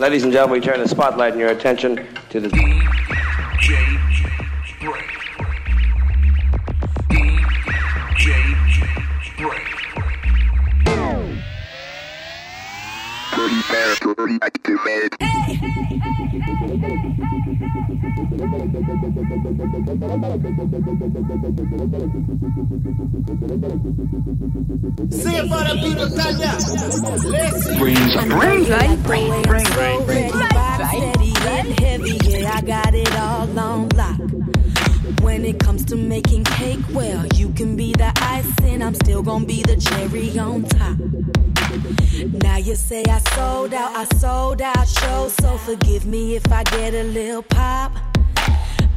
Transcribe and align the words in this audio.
Ladies 0.00 0.22
and 0.22 0.32
gentlemen, 0.32 0.60
we 0.60 0.64
turn 0.64 0.78
the 0.78 0.86
spotlight 0.86 1.32
and 1.32 1.40
your 1.40 1.50
attention 1.50 2.06
to 2.30 2.38
the 2.38 2.50
Dirty 14.00 14.14
fast, 14.14 14.16
dirty 14.16 14.38
activate. 14.42 15.14
Sing 25.10 25.34
it 25.34 25.48
for 25.48 25.62
the 25.64 25.74
people, 25.82 26.08
Tanya. 26.14 26.52
Brains, 27.78 28.14
brains, 28.14 28.68
right? 28.68 29.02
Brain, 29.02 29.42
brain, 29.42 29.64
brain, 29.64 30.06
brain. 30.06 30.30
Steady 30.30 31.32
and 31.46 31.68
heavy, 31.80 32.18
yeah, 32.24 32.54
I 32.54 32.60
got 32.62 32.94
it 32.94 33.12
all 33.16 33.58
on 33.58 33.88
lock. 33.90 34.87
When 35.22 35.44
it 35.44 35.58
comes 35.58 35.84
to 35.86 35.96
making 35.96 36.44
cake, 36.44 36.80
well, 36.92 37.26
you 37.34 37.50
can 37.50 37.76
be 37.76 37.92
the 37.92 38.12
icing, 38.16 38.82
I'm 38.82 38.94
still 38.94 39.22
gonna 39.22 39.44
be 39.44 39.62
the 39.62 39.76
cherry 39.76 40.38
on 40.38 40.64
top. 40.64 40.98
Now 42.42 42.56
you 42.56 42.74
say 42.74 43.04
I 43.08 43.18
sold 43.34 43.72
out, 43.74 43.92
I 43.94 44.04
sold 44.16 44.60
out, 44.60 44.86
show, 44.86 45.28
so 45.40 45.58
forgive 45.58 46.06
me 46.06 46.36
if 46.36 46.50
I 46.52 46.62
get 46.64 46.94
a 46.94 47.04
little 47.04 47.42
pop. 47.42 47.92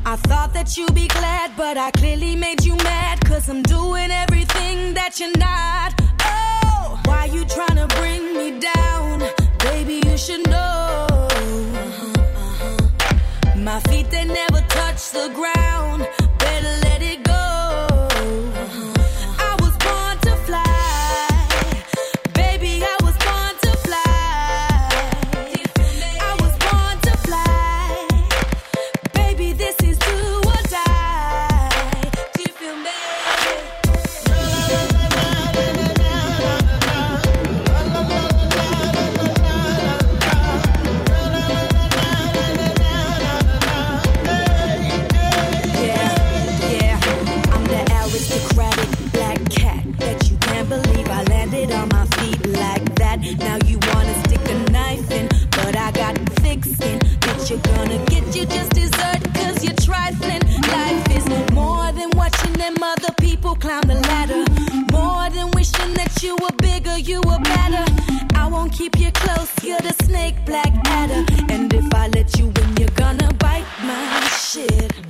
I 0.06 0.16
thought 0.16 0.54
that 0.54 0.76
you'd 0.78 0.96
be 0.96 1.08
glad, 1.08 1.56
but 1.56 1.78
I 1.78 1.92
clearly 1.92 2.36
made 2.36 2.64
you 2.64 2.76
mad. 2.78 3.24
Cause 3.26 3.48
I'm 3.50 3.62
doing 3.64 4.12
everything 4.12 4.94
that 4.96 5.20
you're 5.20 5.38
not. 5.38 5.94
Oh, 6.22 7.00
why 7.06 7.26
you 7.26 7.46
trying 7.46 7.78
to 7.78 7.88
bring 7.96 8.34
me 8.38 8.60
down? 8.60 9.24
Baby, 9.60 10.02
you 10.08 10.18
should 10.18 10.50
know. 10.50 11.11
My 13.62 13.80
feet, 13.82 14.10
they 14.10 14.26
never 14.26 14.62
touch 14.70 15.12
the 15.12 15.30
ground. 15.36 16.31
You're 57.52 57.76
gonna 57.76 57.98
get 58.06 58.34
you 58.34 58.46
just 58.46 58.72
dessert 58.72 59.22
cause 59.34 59.62
you're 59.62 59.76
trifling. 59.84 60.42
Life 60.72 61.06
is 61.18 61.26
more 61.52 61.92
than 61.92 62.10
watching 62.12 62.54
them 62.54 62.76
other 62.82 63.14
people 63.20 63.56
climb 63.56 63.88
the 63.88 63.96
ladder. 63.96 64.46
More 64.94 65.30
than 65.30 65.52
wishing 65.52 65.94
that 65.96 66.24
you 66.24 66.38
were 66.42 66.56
bigger, 66.60 66.98
you 66.98 67.20
were 67.28 67.40
better. 67.40 67.86
I 68.36 68.48
won't 68.48 68.72
keep 68.72 68.98
you 68.98 69.12
close, 69.12 69.52
you're 69.64 69.82
the 69.82 69.94
snake 70.06 70.36
black 70.46 70.72
adder. 70.86 71.26
And 71.50 71.74
if 71.74 71.94
I 71.94 72.08
let 72.08 72.40
you 72.40 72.54
in, 72.62 72.78
you're 72.78 72.96
gonna 72.96 73.34
bite 73.34 73.68
my 73.84 74.22
shit. 74.30 75.01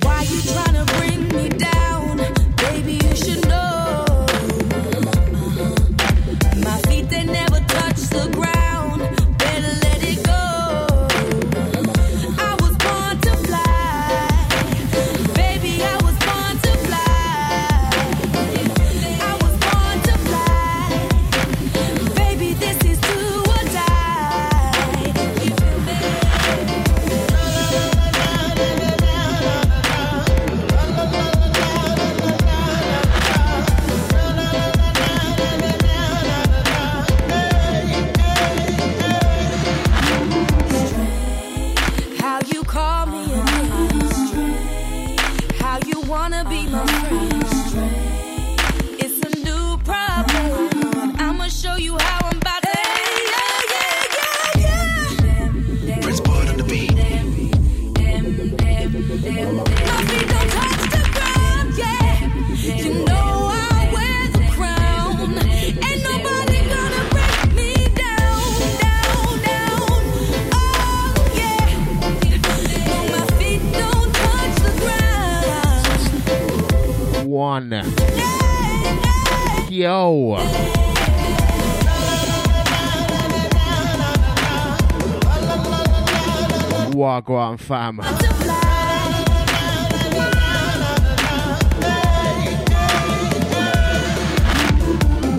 Wagwan 87.22 87.58
fam. 87.58 87.98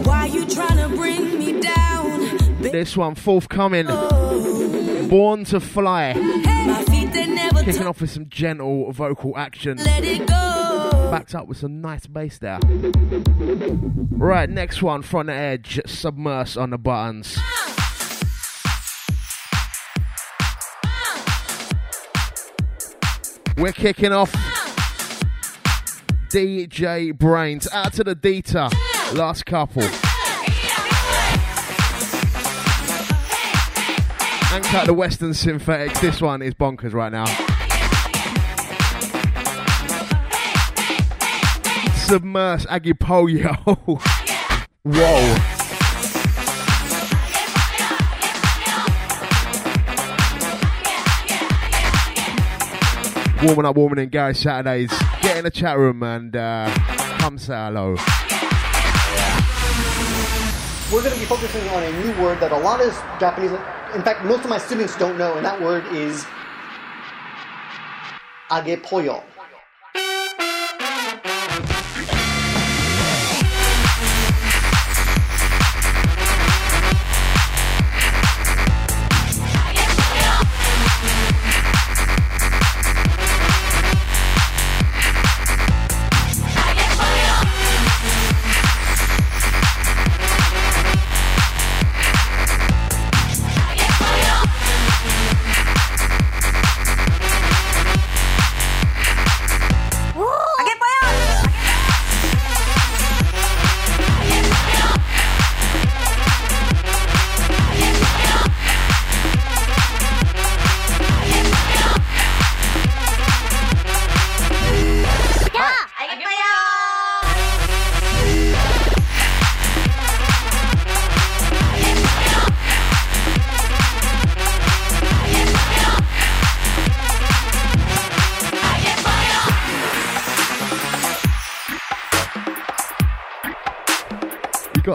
Why 0.05 0.25
you 0.27 0.45
tryna 0.45 0.95
bring 0.95 1.39
me 1.39 1.59
down? 1.59 2.61
This 2.61 2.95
one 2.95 3.15
forthcoming. 3.15 3.87
Born 5.09 5.43
to 5.45 5.59
Fly. 5.59 6.13
My 6.13 6.83
feet 6.85 7.11
they 7.13 7.25
never 7.27 7.63
Kicking 7.63 7.85
off 7.87 8.01
with 8.01 8.11
some 8.11 8.29
gentle 8.29 8.91
vocal 8.91 9.37
action. 9.37 9.77
let 9.77 10.03
it 10.03 10.27
go. 10.27 11.09
Backed 11.11 11.35
up 11.35 11.47
with 11.47 11.57
some 11.57 11.81
nice 11.81 12.07
bass 12.07 12.37
there. 12.39 12.59
Right, 14.11 14.49
next 14.49 14.81
one, 14.81 15.01
front 15.01 15.29
edge, 15.29 15.79
submerse 15.85 16.57
on 16.57 16.71
the 16.71 16.77
buttons. 16.77 17.35
Ah. 17.39 17.62
We're 23.57 23.71
kicking 23.71 24.11
off 24.11 24.31
DJ 26.29 27.13
BrainZ. 27.13 27.67
Out 27.71 27.93
to 27.93 28.03
the 28.03 28.15
Dita. 28.15 28.69
Last 29.13 29.45
couple. 29.45 29.83
And 34.53 34.63
cut 34.65 34.87
the 34.87 34.93
Western 34.93 35.33
Synthetics. 35.33 35.99
This 35.99 36.21
one 36.21 36.41
is 36.41 36.53
bonkers 36.55 36.93
right 36.93 37.11
now. 37.11 37.25
Submerse 42.05 42.65
Agepoyo. 42.65 44.01
Whoa. 44.83 45.62
Warming 53.43 53.65
up, 53.65 53.75
warming 53.75 54.01
in 54.01 54.07
Gary 54.07 54.33
Saturdays. 54.33 54.89
Get 55.21 55.35
in 55.35 55.43
the 55.43 55.51
chat 55.51 55.77
room 55.77 56.01
and 56.01 56.33
uh, 56.33 56.73
come 57.19 57.37
say 57.37 57.53
hello. 57.53 57.97
We're 60.89 61.03
going 61.03 61.13
to 61.13 61.19
be 61.19 61.25
focusing 61.25 61.67
on 61.71 61.83
a 61.83 61.91
new 62.05 62.23
word 62.23 62.39
that 62.39 62.53
a 62.53 62.57
lot 62.57 62.79
of 62.79 62.93
Japanese, 63.19 63.51
in 63.93 64.01
fact, 64.01 64.23
most 64.23 64.45
of 64.45 64.49
my 64.49 64.57
students 64.57 64.95
don't 64.95 65.17
know, 65.17 65.35
and 65.35 65.45
that 65.45 65.61
word 65.61 65.83
is 65.87 66.23
agepoyo. 68.49 69.21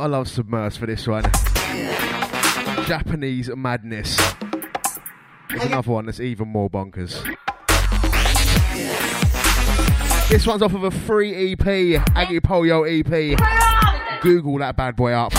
Love 0.08 0.26
Submerse 0.28 0.76
for 0.78 0.86
this 0.86 1.06
one. 1.06 1.22
Japanese 2.86 3.50
Madness. 3.54 4.16
There's 5.50 5.64
another 5.64 5.90
one 5.92 6.06
that's 6.06 6.20
even 6.20 6.48
more 6.48 6.70
bonkers. 6.70 7.22
This 10.30 10.46
one's 10.46 10.62
off 10.62 10.74
of 10.74 10.84
a 10.84 10.90
free 10.90 11.52
EP, 11.52 11.58
Agepoyo 12.14 12.84
EP. 12.88 14.20
Google 14.22 14.58
that 14.58 14.76
bad 14.76 14.96
boy 14.96 15.12
up. 15.12 15.32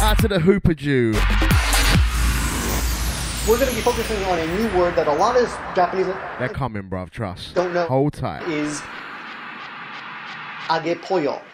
Out 0.00 0.18
to 0.18 0.28
the 0.28 0.40
Hooper 0.40 0.74
Jew. 0.74 1.12
We're 3.48 3.58
going 3.58 3.68
to 3.68 3.74
be 3.76 3.82
focusing 3.82 4.22
on 4.24 4.38
a 4.38 4.46
new 4.56 4.78
word 4.78 4.96
that 4.96 5.06
a 5.06 5.12
lot 5.12 5.36
of 5.36 5.48
Japanese 5.74 6.06
They're 6.38 6.48
coming, 6.48 6.84
bruv, 6.84 7.10
trust. 7.10 7.54
don't 7.54 7.74
know. 7.74 7.86
Hold 7.86 8.14
tight. 8.14 8.48
Is 8.48 8.80
agepoyo. 10.68 11.34
Lots 11.34 11.48
of 11.48 11.53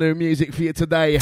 new 0.00 0.14
music 0.14 0.54
for 0.54 0.62
you 0.62 0.72
today. 0.72 1.18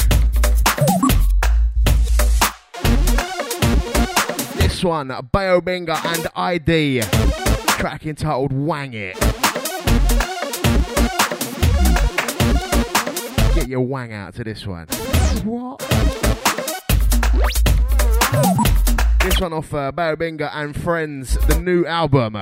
This 4.55 4.81
one, 4.81 5.09
Biobinga 5.09 5.97
and 6.05 6.27
ID. 6.33 7.01
Track 7.77 8.05
entitled 8.05 8.53
Wang 8.53 8.93
It. 8.93 9.19
Get 13.53 13.67
your 13.67 13.81
wang 13.81 14.13
out 14.13 14.35
to 14.35 14.45
this 14.45 14.65
one. 14.65 14.87
What? 15.43 15.79
This 19.19 19.41
one 19.41 19.51
off 19.51 19.73
uh, 19.73 19.91
Biobinga 19.91 20.49
and 20.53 20.73
Friends, 20.81 21.37
the 21.47 21.59
new 21.59 21.85
album. 21.85 22.37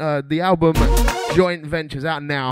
uh, 0.00 0.22
the 0.26 0.40
album 0.40 0.74
Joint 1.34 1.64
Ventures 1.64 2.04
out 2.04 2.22
now. 2.22 2.50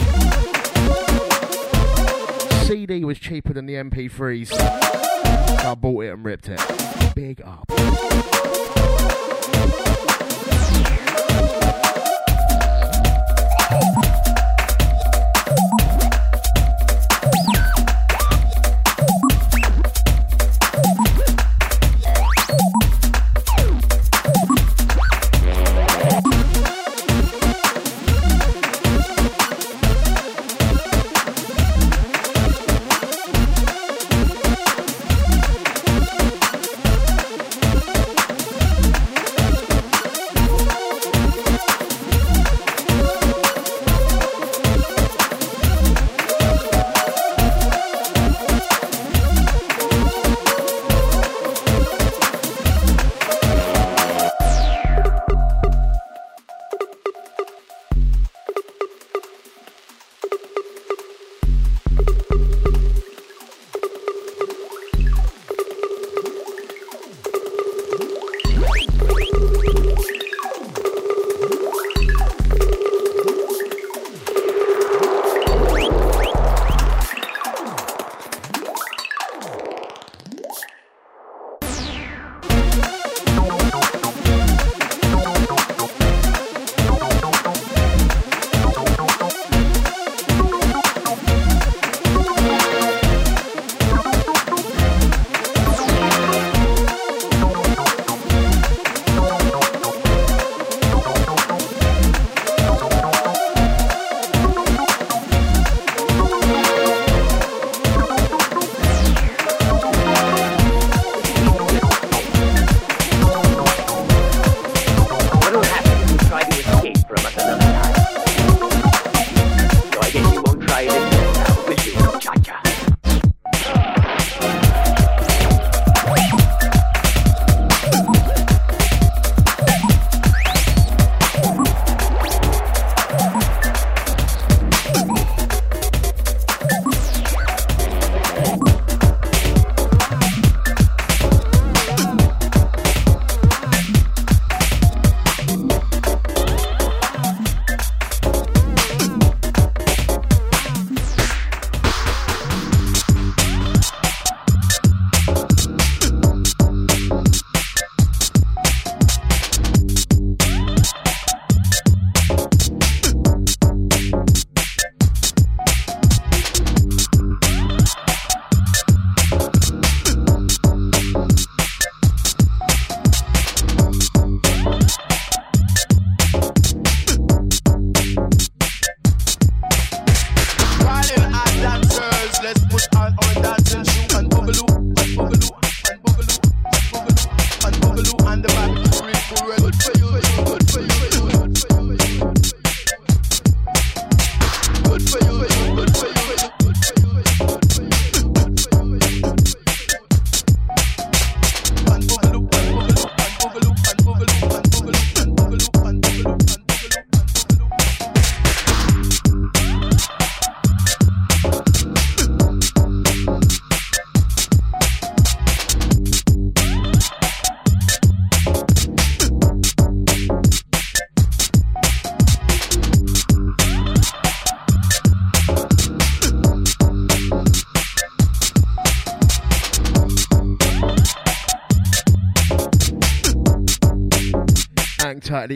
CD 2.64 3.05
was 3.05 3.19
cheaper 3.19 3.52
than 3.52 3.67
the 3.67 3.75
MP3s. 3.75 4.52
I 4.55 5.75
bought 5.75 6.05
it 6.05 6.12
and 6.12 6.25
ripped 6.25 6.49
it. 6.49 6.61
Big 7.14 7.40
up. 7.43 7.64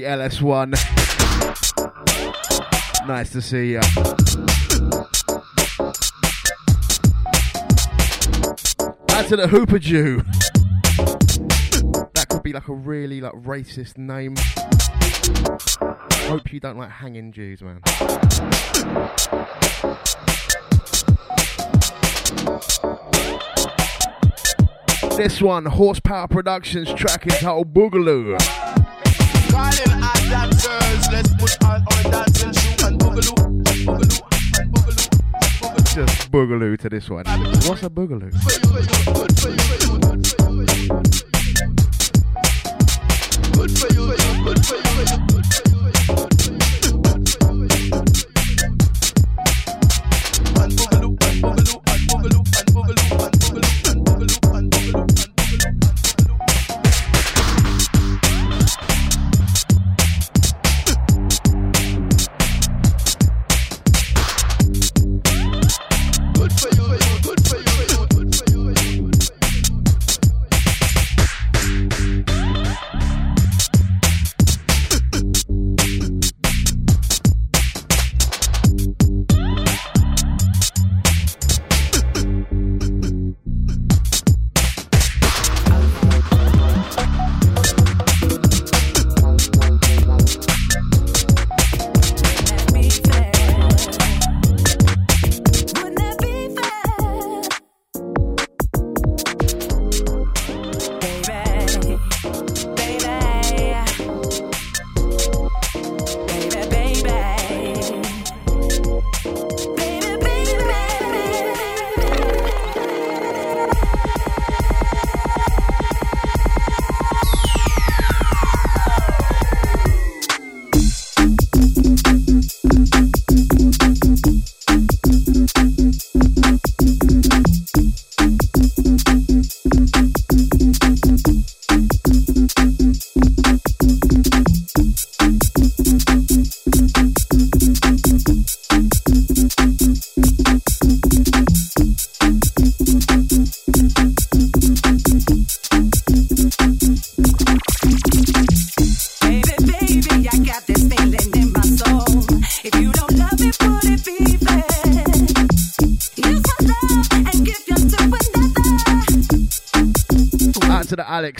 The 0.02 0.08
LS1. 0.08 0.72
Nice 3.06 3.30
to 3.30 3.42
see 3.42 3.74
ya. 3.74 3.80
Out 9.10 9.26
to 9.28 9.36
the 9.36 9.46
Hooper 9.48 9.78
Jew. 9.78 10.22
That 12.14 12.26
could 12.28 12.42
be 12.42 12.52
like 12.52 12.68
a 12.68 12.74
really 12.74 13.20
like 13.20 13.32
racist 13.32 13.96
name. 13.98 14.34
Hope 16.28 16.52
you 16.52 16.60
don't 16.60 16.78
like 16.78 16.90
hanging 16.90 17.32
Jews, 17.32 17.62
man. 17.62 17.80
This 25.16 25.40
one, 25.42 25.66
Horsepower 25.66 26.26
Productions 26.26 26.92
track 26.94 27.26
entitled 27.26 27.72
Boogaloo. 27.72 28.61
Boogaloo. 36.32 36.78
To 36.78 36.88
this 36.88 37.10
one. 37.10 37.24
What's 37.26 37.82
a 37.82 37.90
boogaloo? 37.90 38.32
Good 43.52 43.78
for 43.78 43.88
you, 43.92 44.06
good 44.44 44.66
for 44.66 44.76
you, 44.76 44.82
good 44.82 45.28
for 45.28 45.36
you. 45.36 45.51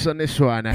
On 0.07 0.17
this 0.17 0.39
one. 0.41 0.67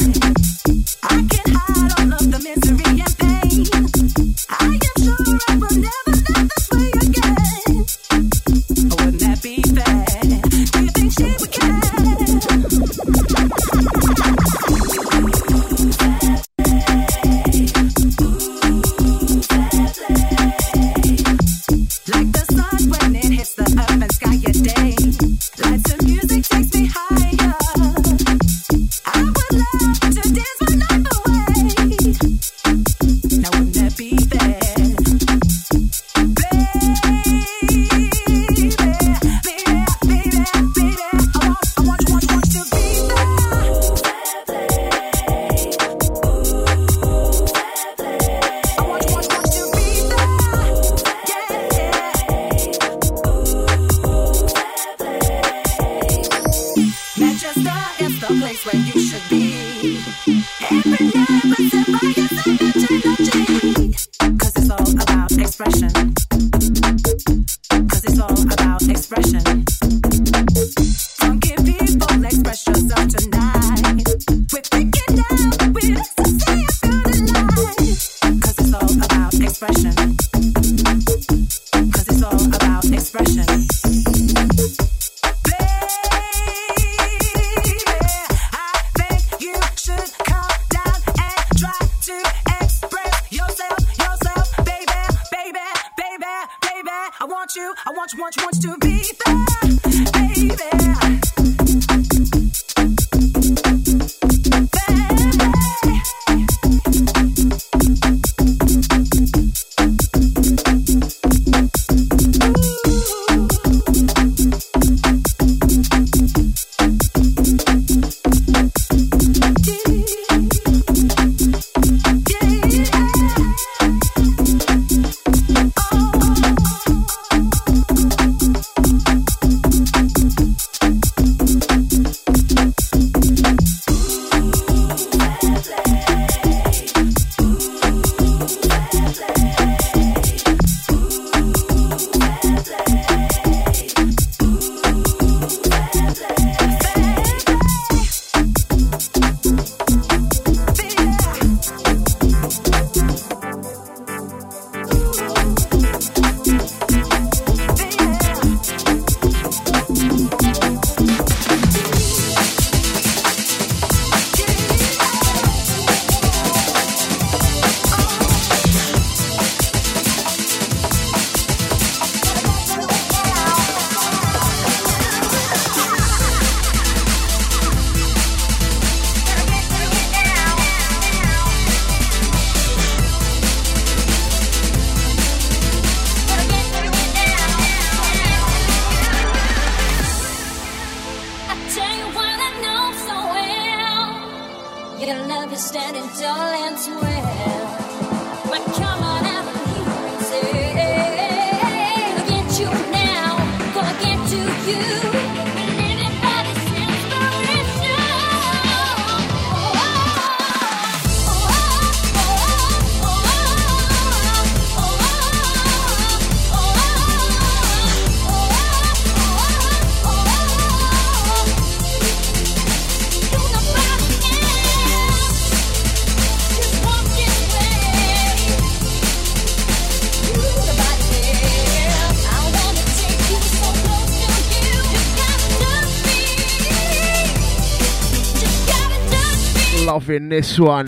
Loving 240.18 240.30
this 240.30 240.58
one. 240.58 240.88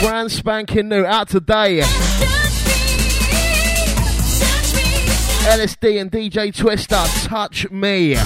Brand 0.00 0.32
spanking 0.32 0.88
new, 0.88 1.04
out 1.04 1.28
today. 1.28 1.82
LSD 5.44 6.00
and 6.00 6.10
DJ 6.10 6.52
Twister, 6.52 7.00
Touch 7.28 7.70
Me. 7.70 8.16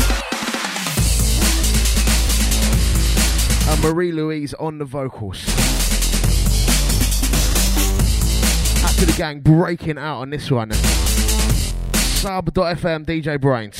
And 3.69 3.83
Marie 3.83 4.13
Louise 4.13 4.55
on 4.55 4.79
the 4.79 4.87
vocals. 4.87 5.47
Out 8.83 8.95
to 8.95 9.05
the 9.05 9.13
gang 9.19 9.41
breaking 9.41 9.99
out 9.99 10.23
on 10.23 10.31
this 10.31 10.51
one. 10.51 10.73
Sub.fm 10.73 13.05
DJ 13.05 13.37
BrainZ. 13.37 13.80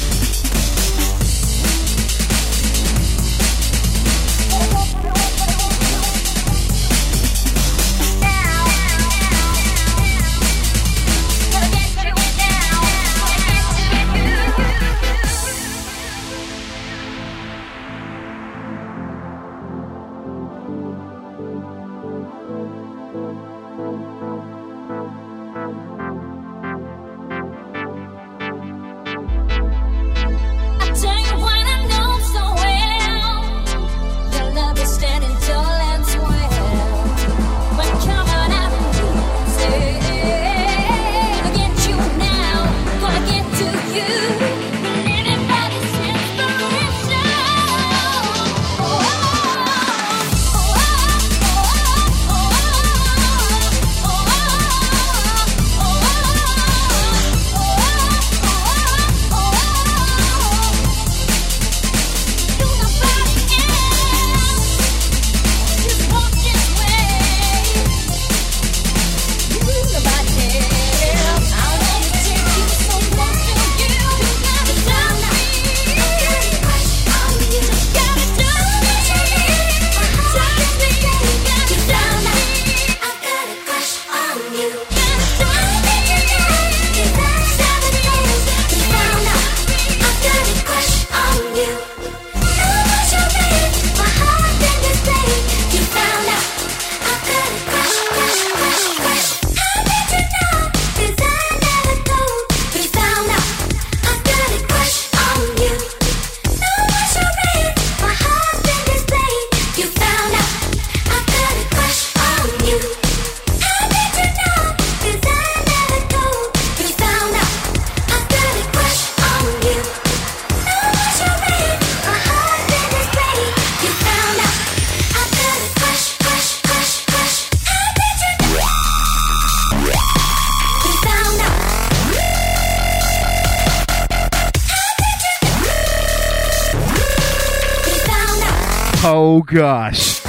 Oh 139.03 139.43
gosh. 139.47 140.23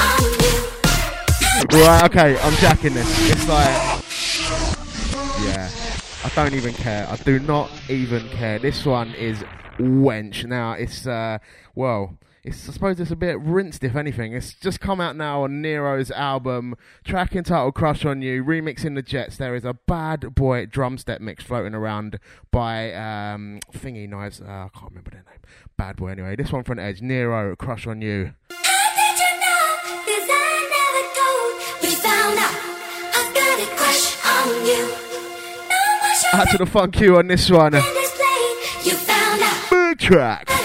Right, 1.73 2.03
okay, 2.05 2.39
I'm 2.39 2.53
jacking 2.55 2.93
this. 2.93 3.29
It's 3.29 3.45
like, 3.49 3.67
yeah, 5.45 5.69
I 6.23 6.29
don't 6.33 6.53
even 6.53 6.73
care. 6.73 7.05
I 7.09 7.17
do 7.17 7.39
not 7.39 7.69
even 7.89 8.27
care. 8.29 8.59
This 8.59 8.85
one 8.85 9.13
is 9.15 9.43
wench. 9.77 10.45
Now 10.45 10.71
it's 10.71 11.05
uh, 11.05 11.39
well, 11.75 12.17
it's 12.43 12.67
I 12.67 12.73
suppose 12.73 12.99
it's 12.99 13.11
a 13.11 13.15
bit 13.15 13.39
rinsed 13.39 13.83
if 13.83 13.95
anything. 13.95 14.33
It's 14.33 14.53
just 14.53 14.79
come 14.79 14.99
out 14.99 15.15
now 15.15 15.43
on 15.43 15.61
Nero's 15.61 16.09
album, 16.11 16.75
track 17.03 17.35
entitled 17.35 17.75
"Crush 17.75 18.03
on 18.03 18.21
You," 18.21 18.43
remixing 18.43 18.95
the 18.95 19.01
Jets. 19.01 19.37
There 19.37 19.55
is 19.55 19.63
a 19.65 19.73
bad 19.73 20.33
boy 20.33 20.65
drum 20.65 20.97
step 20.97 21.21
mix 21.21 21.43
floating 21.43 21.75
around 21.75 22.19
by 22.51 22.93
um, 22.93 23.59
Thingy 23.73 24.09
Knives. 24.09 24.41
Uh, 24.41 24.45
I 24.45 24.69
can't 24.73 24.91
remember 24.91 25.11
their 25.11 25.23
name. 25.29 25.39
Bad 25.77 25.97
boy 25.97 26.07
anyway. 26.07 26.35
This 26.35 26.51
one 26.51 26.63
from 26.63 26.79
Edge, 26.79 27.01
Nero, 27.01 27.55
"Crush 27.55 27.85
on 27.85 28.01
You." 28.01 28.33
Out 36.33 36.49
to 36.51 36.57
the 36.57 36.65
funk 36.65 36.99
you 36.99 37.17
on 37.17 37.27
this 37.27 37.51
one. 37.51 37.73
Big 39.69 39.99
track. 39.99 40.60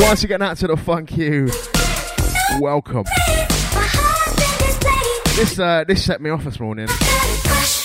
Once 0.00 0.24
again, 0.24 0.40
out 0.42 0.56
to 0.56 0.66
the 0.66 0.76
funk 0.76 1.16
you. 1.16 1.48
Welcome. 2.60 3.04
This 5.36 5.58
uh, 5.58 5.84
this 5.86 6.04
set 6.04 6.20
me 6.20 6.30
off 6.30 6.44
this 6.44 6.58
morning. 6.60 6.86
Do 6.86 6.94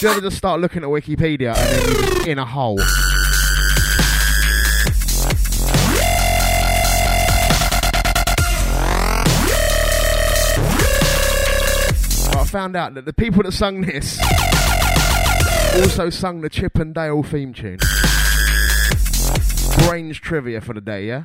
you 0.02 0.12
ever 0.12 0.22
just 0.22 0.38
start 0.38 0.62
looking 0.62 0.84
at 0.84 0.90
Wikipedia 0.90 1.56
and 1.56 2.22
then 2.22 2.30
in 2.30 2.40
a 2.40 2.46
hole? 2.46 2.80
I 12.36 12.46
found 12.46 12.76
out 12.76 12.94
that 12.94 13.06
the 13.06 13.14
people 13.14 13.44
that 13.44 13.52
sung 13.52 13.82
this 13.82 14.20
also 15.82 16.10
sung 16.10 16.42
the 16.42 16.50
Chip 16.50 16.78
and 16.78 16.94
Dale 16.94 17.24
theme 17.24 17.54
tune. 17.54 17.80
Brains 19.88 20.20
trivia 20.20 20.62
for 20.62 20.74
the 20.74 20.82
day, 20.82 21.08
yeah? 21.08 21.24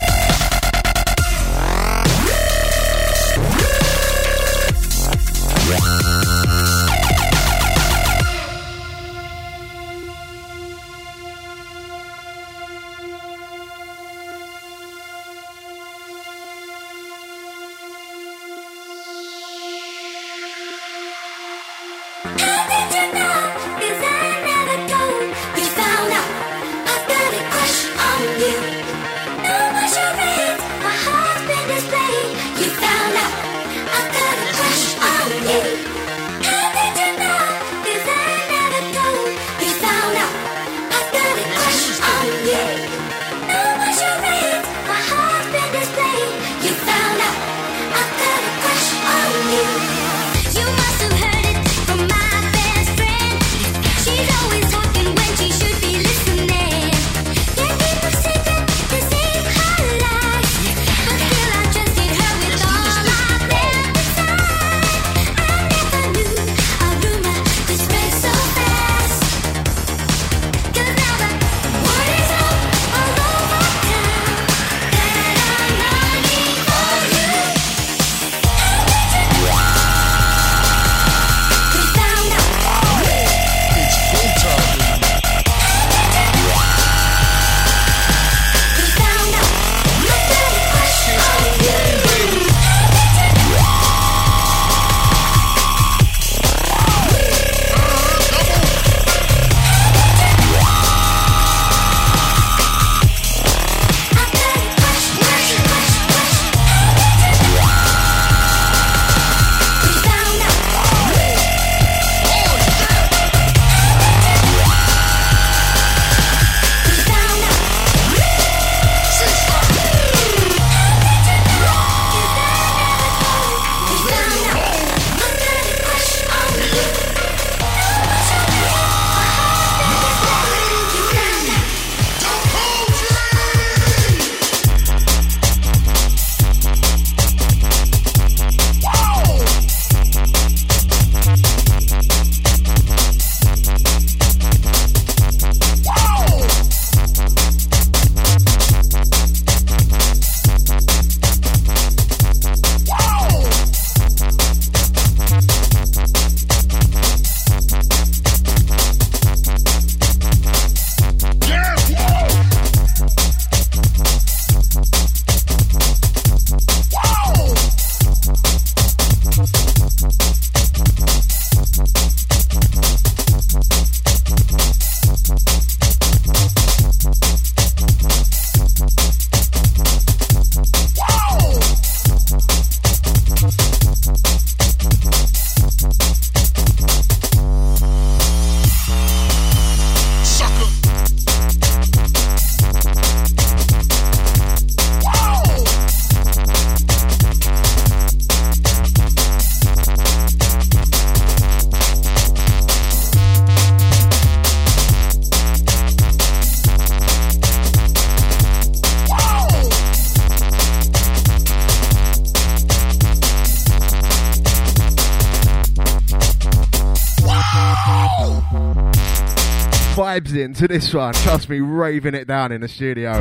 Into 220.49 220.67
this 220.67 220.95
one. 220.95 221.13
Trust 221.13 221.51
me, 221.51 221.61
raving 221.61 222.15
it 222.15 222.27
down 222.27 222.53
in 222.53 222.63
the 222.63 222.69
studio. 222.69 223.21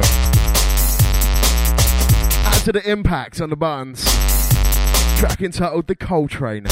Add 2.46 2.64
to 2.64 2.72
the 2.72 2.82
impacts 2.90 3.42
on 3.42 3.50
the 3.50 3.58
buttons. 3.58 4.06
Track 5.20 5.42
entitled 5.42 5.88
The 5.88 5.96
Coltrane. 5.96 6.68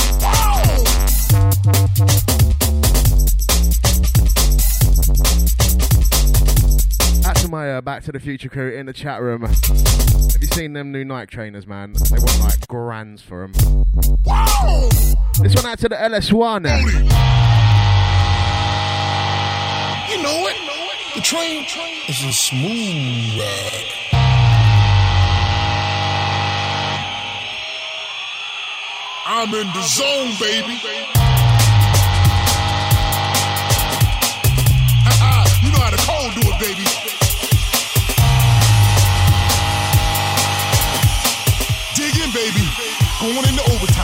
Out 7.25 7.35
to 7.35 7.47
my 7.49 7.73
uh, 7.73 7.81
Back 7.81 8.03
to 8.03 8.13
the 8.13 8.19
Future 8.21 8.47
crew 8.47 8.71
in 8.71 8.85
the 8.85 8.93
chat 8.93 9.21
room. 9.21 9.41
Have 9.41 9.57
you 10.39 10.47
seen 10.47 10.71
them 10.71 10.93
new 10.93 11.03
Nike 11.03 11.35
trainers, 11.35 11.67
man? 11.67 11.91
They 11.91 12.17
want 12.17 12.39
like 12.39 12.65
grands 12.69 13.21
for 13.21 13.41
them. 13.41 13.83
This 15.41 15.53
one 15.53 15.65
out 15.65 15.79
to 15.79 15.89
the 15.89 15.97
LS1. 15.97 17.14
The 21.15 21.21
train 21.21 21.63
is 22.10 22.23
a 22.25 22.34
smooth 22.34 23.39
ride. 23.39 23.91
I'm 29.25 29.54
in 29.54 29.67
the 29.67 29.82
zone, 29.82 30.34
baby. 30.41 30.73
you 35.63 35.71
know 35.71 35.80
how 35.80 35.89
the 35.89 36.04
cold 36.04 36.34
do 36.36 36.41
it, 36.51 36.60
baby. 36.60 36.84
Dig 41.95 42.15
in, 42.21 42.32
baby. 42.34 42.67
Going 43.21 43.47
into 43.47 43.63
overtime. 43.71 43.94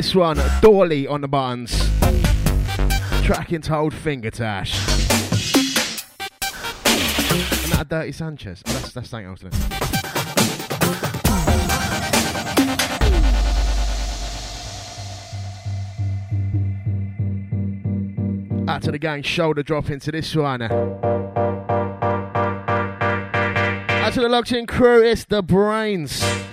This 0.00 0.14
one, 0.14 0.40
Dolly 0.62 1.06
on 1.06 1.20
the 1.20 1.28
buttons. 1.28 1.76
Track 3.22 3.52
entitled 3.52 3.92
Finger 3.92 4.30
Tash. 4.30 4.74
And 7.64 7.72
that 7.72 7.86
Dirty 7.90 8.12
Sanchez. 8.12 8.62
Oh, 8.66 8.72
that's, 8.72 8.92
that's 8.94 9.10
something 9.10 9.28
else. 9.28 9.44
Out 18.66 18.80
to 18.84 18.90
the 18.90 18.98
gang, 18.98 19.20
shoulder 19.22 19.62
drop 19.62 19.90
into 19.90 20.10
this 20.10 20.34
one. 20.34 20.62
Out 20.62 20.72
to 24.14 24.20
the 24.22 24.30
locked 24.30 24.52
in 24.52 24.66
crew, 24.66 25.02
it's 25.02 25.26
the 25.26 25.42
BrainZ. 25.42 26.49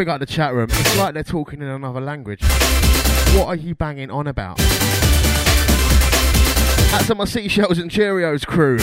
Big 0.00 0.08
up 0.08 0.18
the 0.18 0.24
chat 0.24 0.54
room. 0.54 0.66
It's 0.70 0.96
like 0.96 1.12
they're 1.12 1.22
talking 1.22 1.60
in 1.60 1.68
another 1.68 2.00
language. 2.00 2.42
What 3.34 3.48
are 3.48 3.54
you 3.54 3.74
banging 3.74 4.10
on 4.10 4.28
about? 4.28 4.56
That's 6.88 7.10
on 7.10 7.18
my 7.18 7.26
seashells 7.26 7.76
and 7.76 7.90
Cheerios 7.90 8.46
crew. 8.46 8.78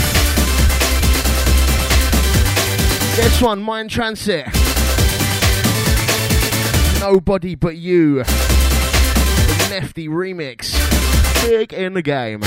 This 3.15 3.41
one, 3.41 3.63
Mind 3.63 3.89
Transit. 3.89 4.45
Nobody 6.99 7.55
but 7.55 7.77
you. 7.77 8.17
The 8.17 8.23
Nefty 9.71 10.07
remix. 10.09 10.71
Big 11.49 11.73
in 11.73 11.95
the 11.95 12.03
game. 12.03 12.43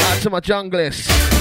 Out 0.00 0.22
to 0.22 0.30
my 0.30 0.38
junglists. 0.38 1.33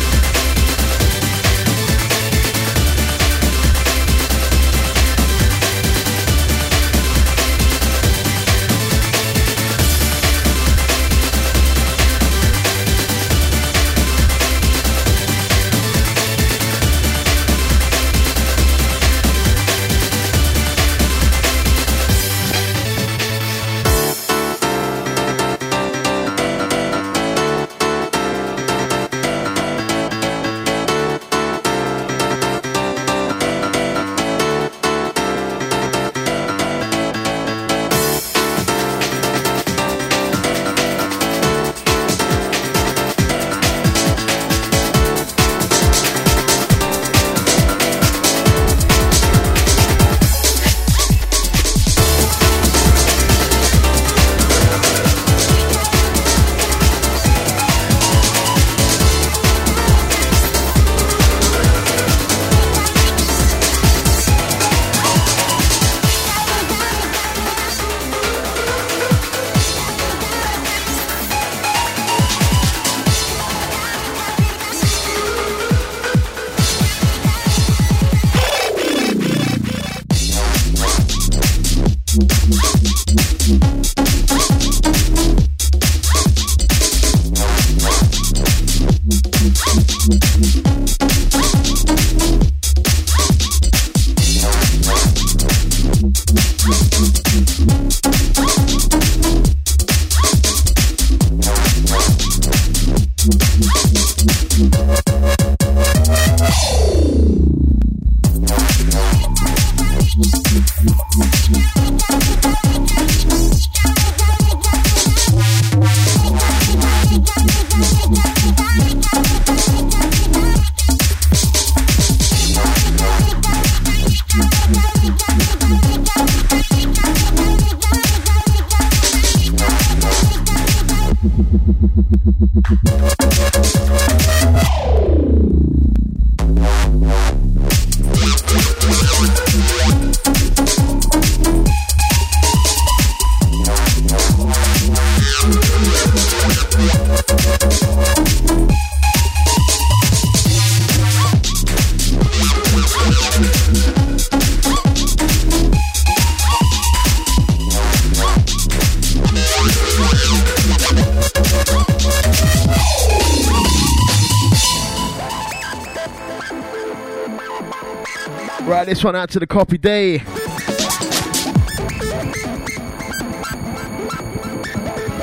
Out 169.24 169.30
to 169.30 169.40
the 169.40 169.48
copy 169.48 169.78
day. 169.78 170.18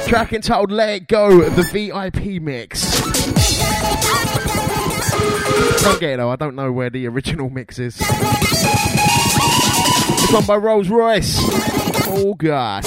Track 0.08 0.32
entitled 0.32 0.72
Let 0.72 0.88
It 0.88 1.06
Go, 1.06 1.46
the 1.50 1.64
VIP 1.64 2.40
mix. 2.40 2.98
Don't 5.82 6.00
get 6.00 6.14
it 6.14 6.16
though, 6.16 6.30
I 6.30 6.36
don't 6.36 6.54
know 6.54 6.72
where 6.72 6.88
the 6.88 7.06
original 7.08 7.50
mix 7.50 7.78
is. 7.78 7.98
It's 10.22 10.32
one 10.32 10.46
by 10.46 10.56
Rolls 10.56 10.88
Royce. 10.88 11.36
Oh 12.08 12.32
god. 12.38 12.86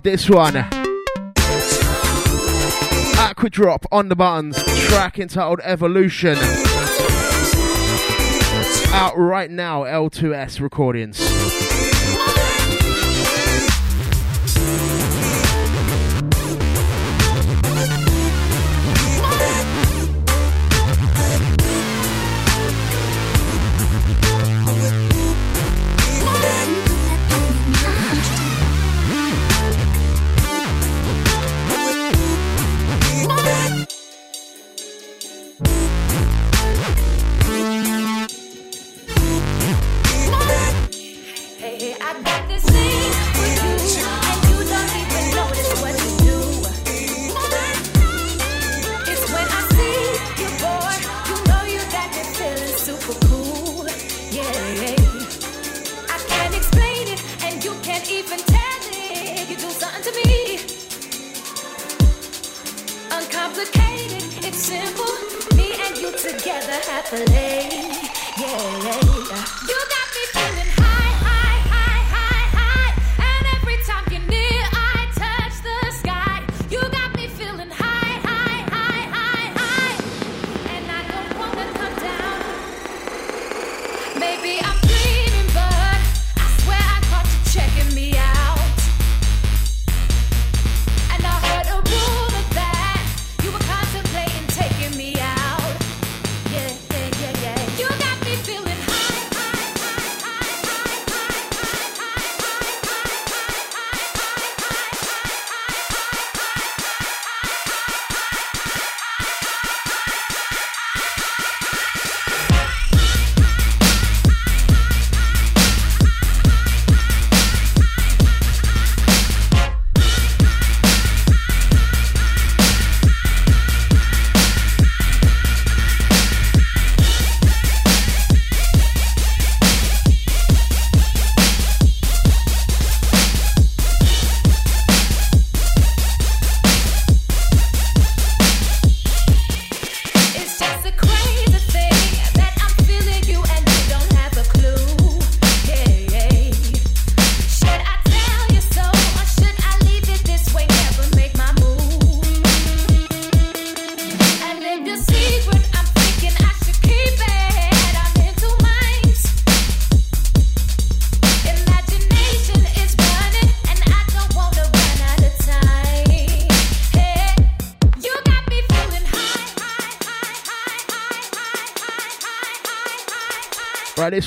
Love 0.00 0.04
this 0.04 0.30
one. 0.30 0.54
Aquadrop 3.16 3.84
on 3.92 4.08
the 4.08 4.16
buttons, 4.16 4.62
track 4.86 5.18
entitled 5.18 5.60
Evolution. 5.62 6.38
Out 8.92 9.16
right 9.16 9.50
now, 9.50 9.82
L2S 9.84 10.60
recordings. 10.60 11.19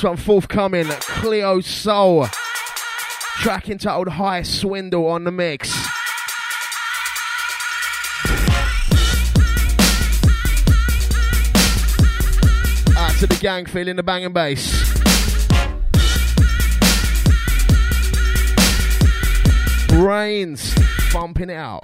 One 0.04 0.18
forthcoming 0.18 0.88
Cleo 0.88 1.62
Soul. 1.62 2.26
Track 3.38 3.70
entitled 3.70 4.10
High 4.10 4.42
Swindle 4.42 5.08
on 5.08 5.24
the 5.24 5.32
mix. 5.32 5.72
Out 12.98 13.16
to 13.20 13.28
the 13.28 13.38
gang 13.40 13.66
feeling 13.66 13.96
the 13.96 14.04
banging 14.04 14.34
bass. 14.34 14.92
BrainZ 19.88 21.14
bumping 21.14 21.50
it 21.50 21.56
out. 21.56 21.84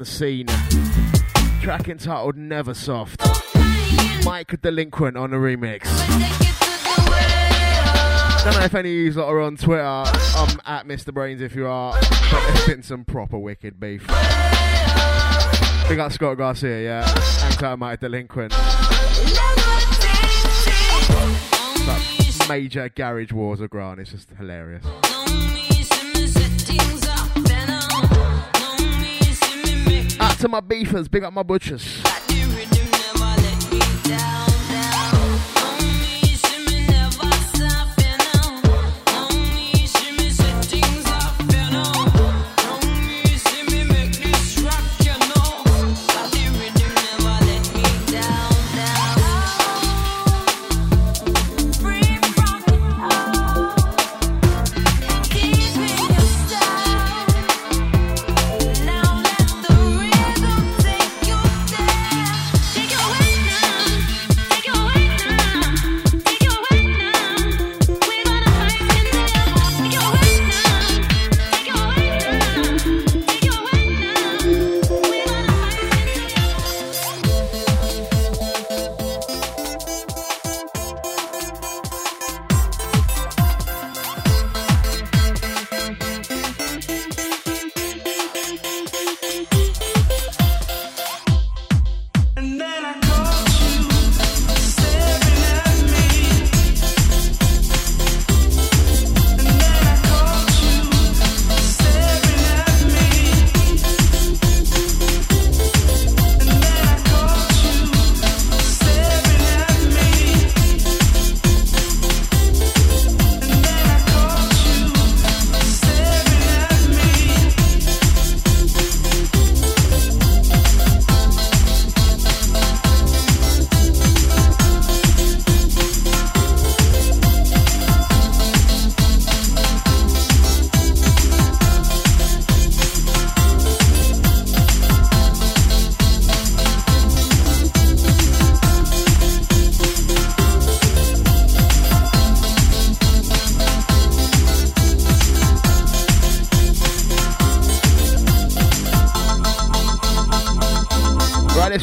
The 0.00 0.06
scene. 0.06 0.46
Track 1.60 1.88
entitled 1.88 2.34
Never 2.34 2.72
Soft. 2.72 3.20
Mike 4.24 4.58
Delinquent 4.62 5.18
on 5.18 5.32
the 5.32 5.36
remix. 5.36 5.84
Don't 8.42 8.54
know 8.54 8.64
if 8.64 8.74
any 8.74 8.88
of 8.88 8.94
you 8.96 9.12
lot 9.12 9.28
are 9.28 9.40
on 9.40 9.58
Twitter. 9.58 9.82
I'm 9.84 10.58
at 10.64 10.86
Mr. 10.86 11.12
BrainZ 11.12 11.42
if 11.42 11.54
you 11.54 11.66
are. 11.66 11.92
But 12.00 12.46
there's 12.46 12.66
been 12.66 12.82
some 12.82 13.04
proper 13.04 13.38
wicked 13.38 13.78
beef. 13.78 14.00
We 15.90 15.96
got 15.96 16.12
Scott 16.12 16.38
Garcia, 16.38 16.82
yeah. 16.82 17.06
And 17.44 17.62
out 17.62 17.78
Mike 17.78 18.00
Delinquent. 18.00 18.54
But 21.84 22.48
major 22.48 22.88
garage 22.88 23.32
wars 23.32 23.60
are 23.60 23.68
Grant. 23.68 24.00
It's 24.00 24.12
just 24.12 24.30
hilarious. 24.30 24.86
To 30.28 30.48
my 30.48 30.60
beefers, 30.60 31.08
big 31.08 31.24
up 31.24 31.32
my 31.32 31.42
butchers. 31.42 32.02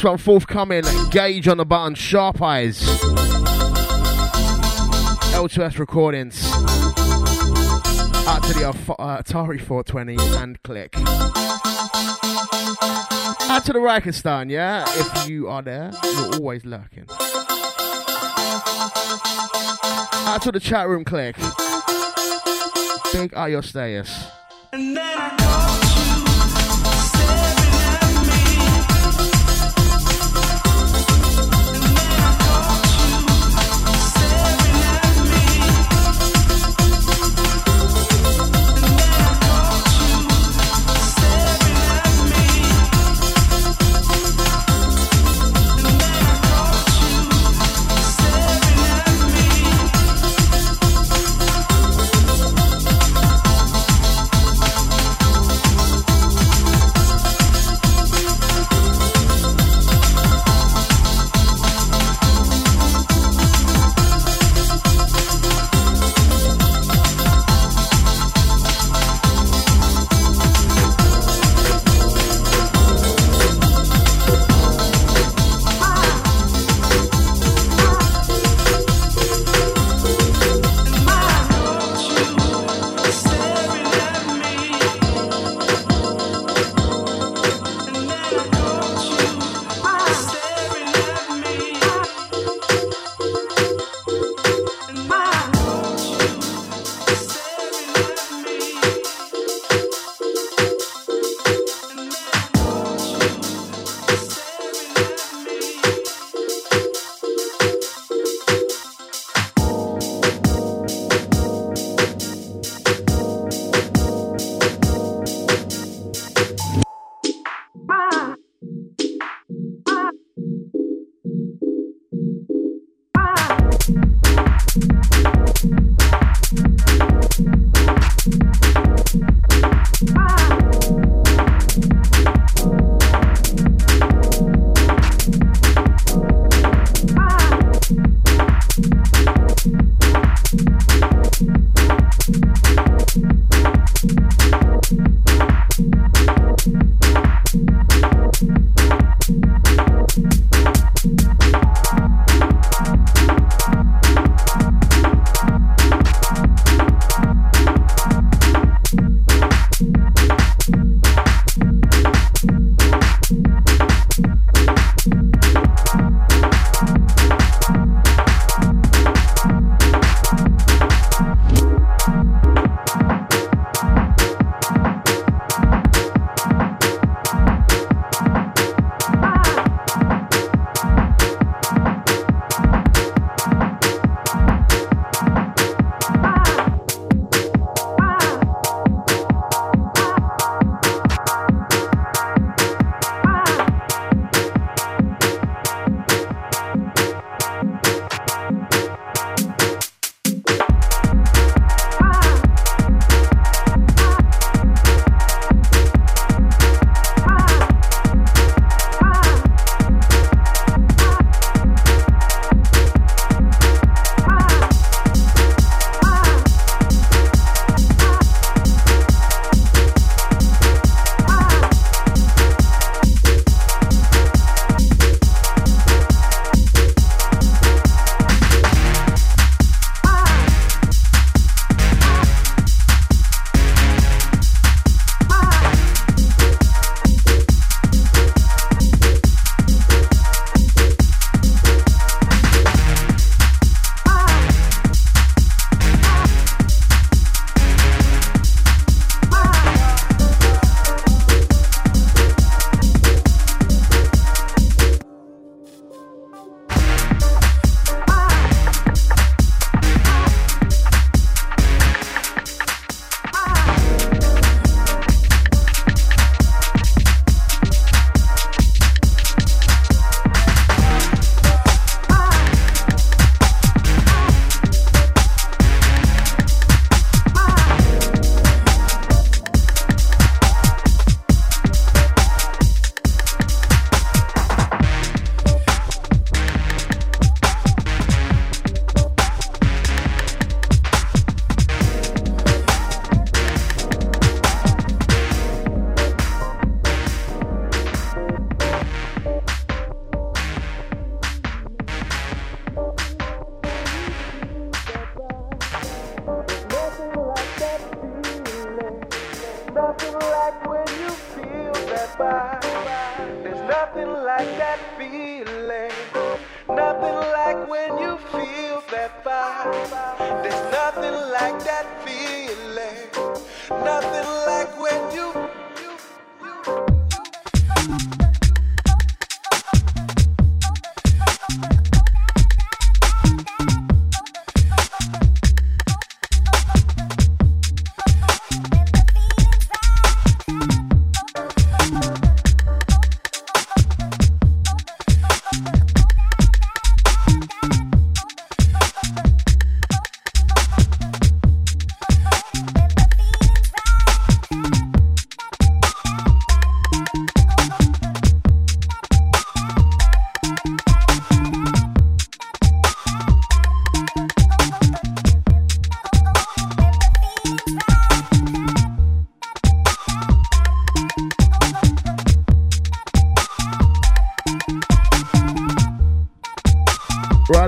One 0.07 0.17
forthcoming. 0.17 0.83
Gage 1.11 1.47
on 1.47 1.57
the 1.57 1.65
button. 1.65 1.93
Sharp 1.93 2.41
Eyes. 2.41 2.81
L2S 5.33 5.79
Recordings. 5.79 6.49
Out 8.27 8.43
to 8.43 8.53
the 8.53 8.67
uh, 8.67 9.21
Atari 9.21 9.59
420 9.59 10.17
and 10.37 10.61
click. 10.63 10.93
Out 13.49 13.65
to 13.65 13.73
the 13.73 13.79
Rakistan, 13.79 14.49
yeah? 14.49 14.85
If 14.87 15.29
you 15.29 15.49
are 15.49 15.61
there, 15.61 15.91
you're 16.03 16.35
always 16.35 16.65
lurking. 16.65 17.05
Out 20.29 20.41
to 20.43 20.51
the 20.51 20.59
chat 20.61 20.87
room, 20.87 21.03
click. 21.03 21.35
Big 23.13 23.33
are 23.35 23.49
your 23.49 23.63
stayers. 23.63 24.27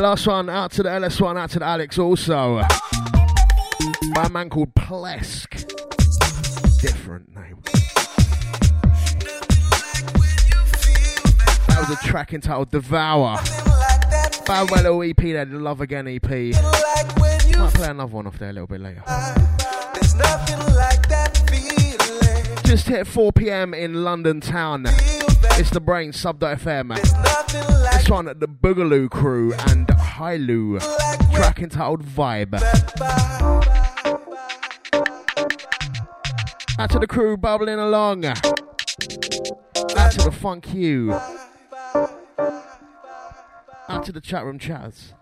Last 0.10 0.26
one 0.26 0.50
out 0.50 0.72
to 0.72 0.82
the 0.82 0.90
LS1, 0.90 1.38
out 1.38 1.52
to 1.52 1.60
the 1.60 1.66
Alex 1.66 2.00
also. 2.00 2.64
By 4.16 4.24
a 4.24 4.30
man 4.30 4.50
called 4.50 4.74
Plesk. 4.74 5.52
Different 6.82 7.30
name. 7.36 7.62
That 11.68 11.78
was 11.78 11.92
a 11.92 12.08
track 12.08 12.34
entitled 12.34 12.72
Devour. 12.72 13.38
Farewell 14.48 15.04
EP 15.04 15.16
the 15.16 15.46
Love 15.46 15.80
Again 15.80 16.08
EP. 16.08 16.28
Might 16.28 17.74
play 17.76 17.90
another 17.90 18.12
one 18.12 18.26
off 18.26 18.40
there 18.40 18.50
a 18.50 18.54
little 18.54 18.66
bit 18.66 18.82
later. 18.82 19.04
Just 22.64 22.88
hit 22.88 23.06
4 23.06 23.32
pm 23.32 23.76
in 23.76 24.04
London 24.04 24.42
town. 24.42 24.86
It's 24.88 25.70
the 25.70 25.80
brain 25.80 26.14
sub.fm. 26.14 26.96
This 27.94 28.10
one, 28.10 28.26
the 28.26 28.48
Boogaloo 28.48 29.10
crew 29.10 29.54
and 29.68 29.88
Hailu. 30.20 30.82
Track 31.34 31.60
entitled 31.62 32.04
Vibe. 32.04 32.56
Out 36.78 36.90
to 36.90 37.00
the 37.00 37.08
crew 37.08 37.38
bubbling 37.38 37.80
along. 37.80 38.26
Out 38.26 38.36
to 38.36 40.22
the 40.26 40.36
funk 40.38 40.74
you. 40.74 41.14
Out 43.88 44.04
to 44.04 44.12
the 44.12 44.20
chat 44.20 44.44
room 44.44 44.60
chats. 44.60 45.14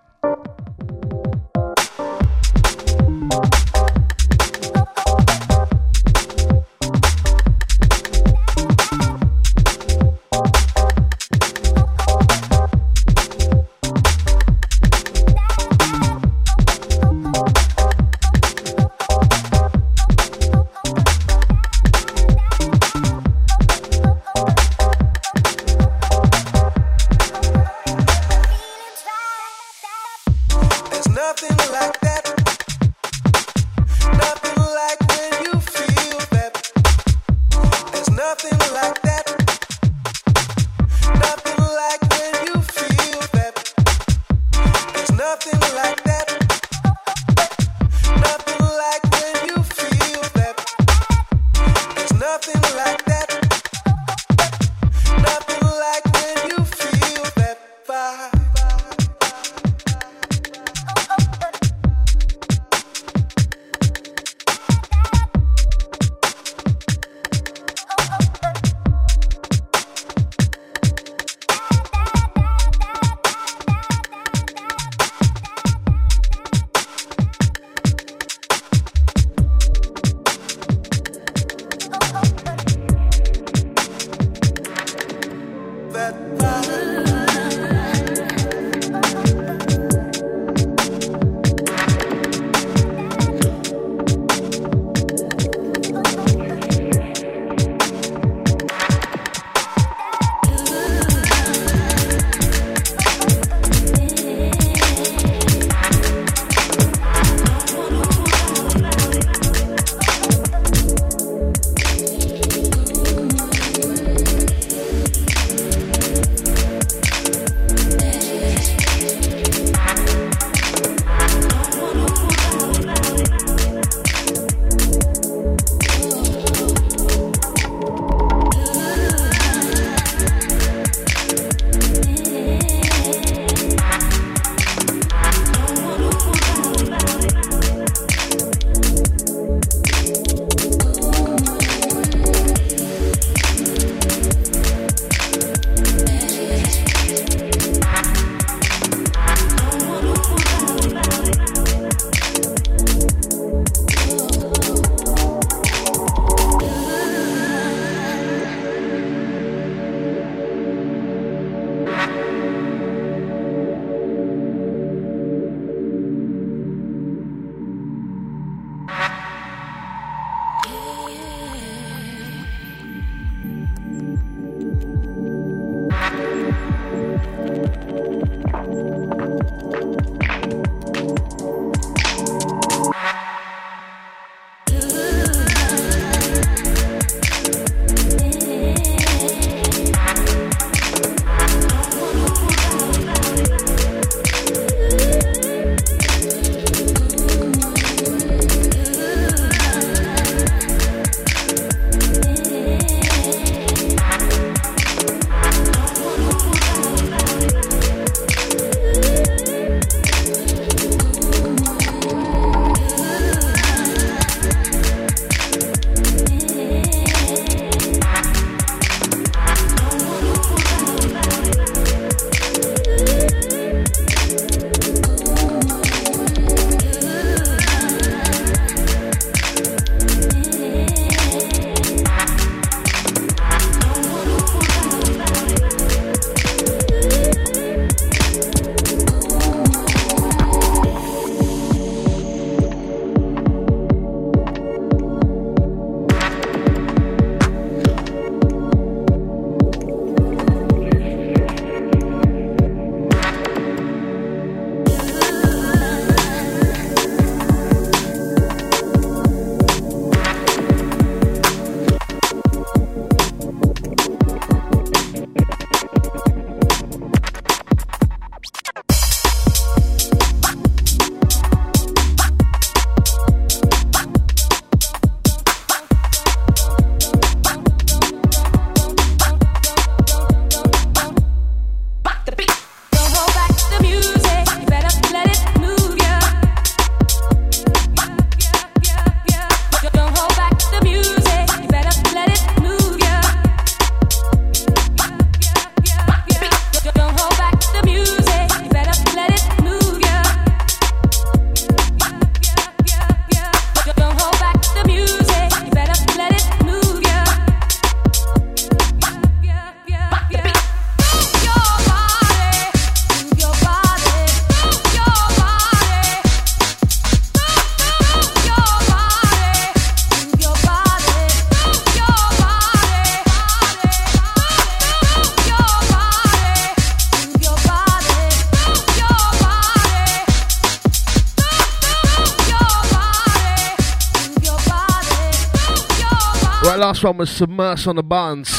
Last 336.98 337.04
one 337.04 337.18
was 337.18 337.30
Submerse 337.30 337.86
on 337.86 337.98
the 337.98 338.02
Buns. 338.02 338.50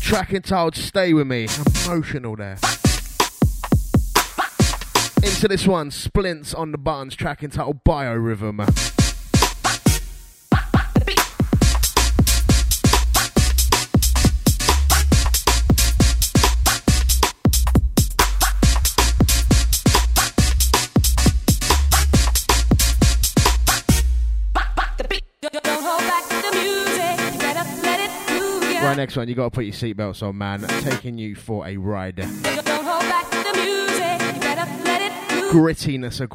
Track 0.00 0.32
entitled 0.32 0.76
Stay 0.76 1.12
With 1.12 1.26
Me. 1.26 1.48
Emotional 1.86 2.36
there. 2.36 2.56
Into 5.24 5.48
this 5.48 5.66
one, 5.66 5.90
Splints 5.90 6.54
on 6.54 6.70
the 6.70 6.78
Buns, 6.78 7.16
track 7.16 7.42
entitled 7.42 7.82
Biorhythm. 7.82 8.89
Right, 28.82 28.96
next 28.96 29.14
one, 29.16 29.28
you 29.28 29.34
gotta 29.34 29.50
put 29.50 29.64
your 29.64 29.74
seatbelts 29.74 30.22
on, 30.26 30.38
man. 30.38 30.62
Taking 30.82 31.18
you 31.18 31.34
for 31.34 31.66
a 31.66 31.76
ride. 31.76 32.16
Grittiness 35.50 36.20
of 36.20 36.30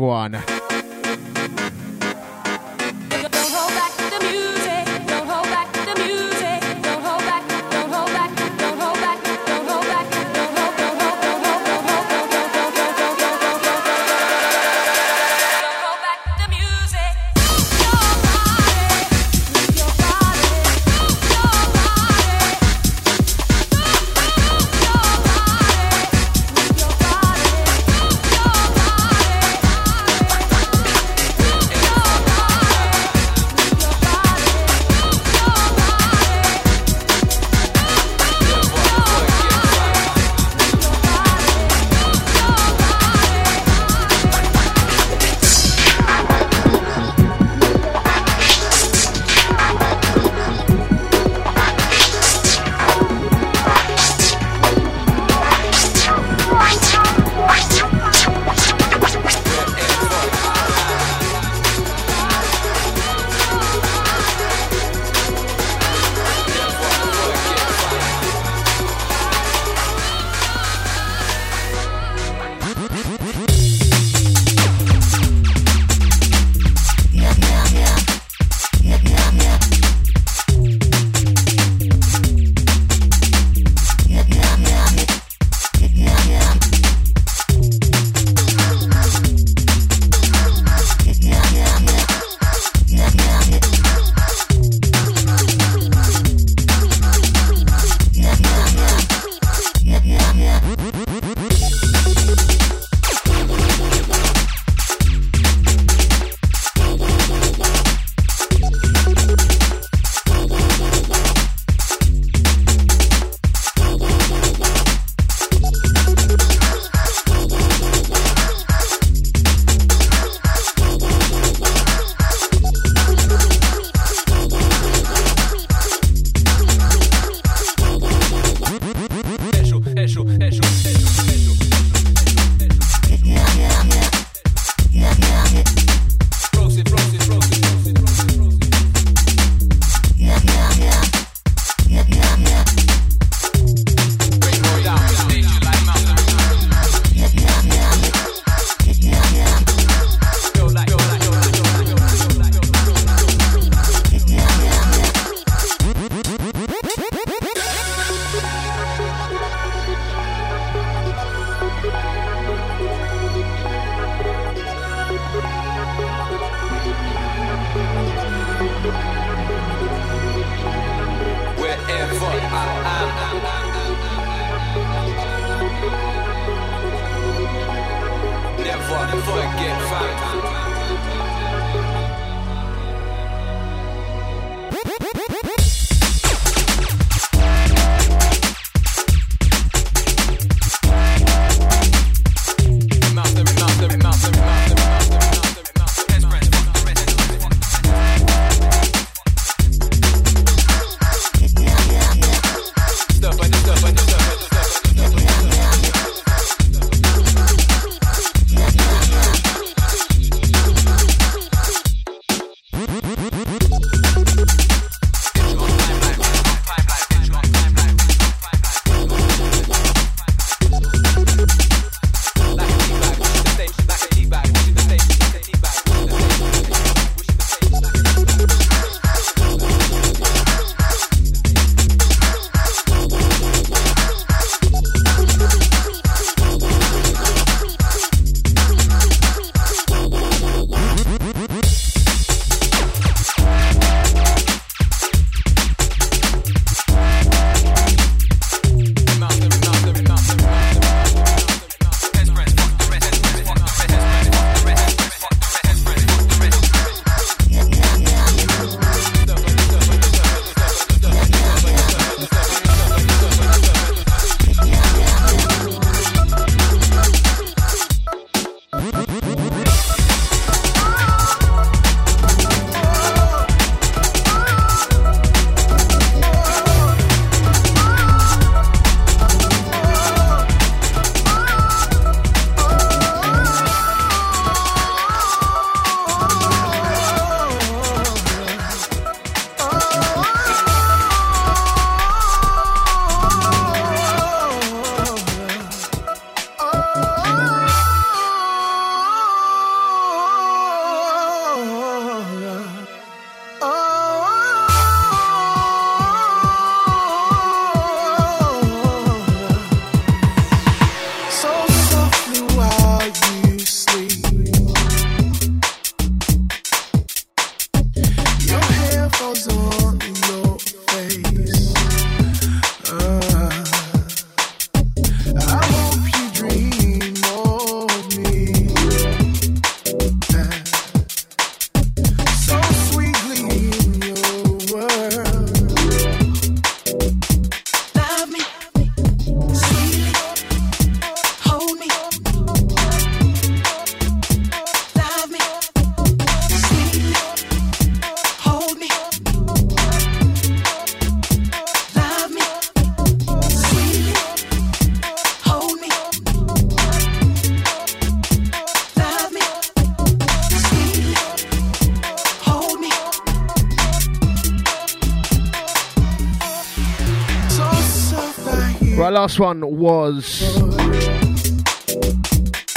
last 369.26 369.39
one 369.39 369.78
was 369.78 370.43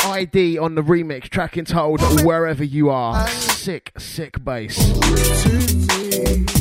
ID 0.03 0.57
on 0.57 0.77
the 0.77 0.83
remix, 0.83 1.25
track 1.25 1.59
entitled 1.59 2.01
Wherever 2.25 2.65
You 2.65 2.89
Are. 2.89 3.29
Sick, 3.29 3.93
sick 3.99 4.43
bass. 4.43 4.79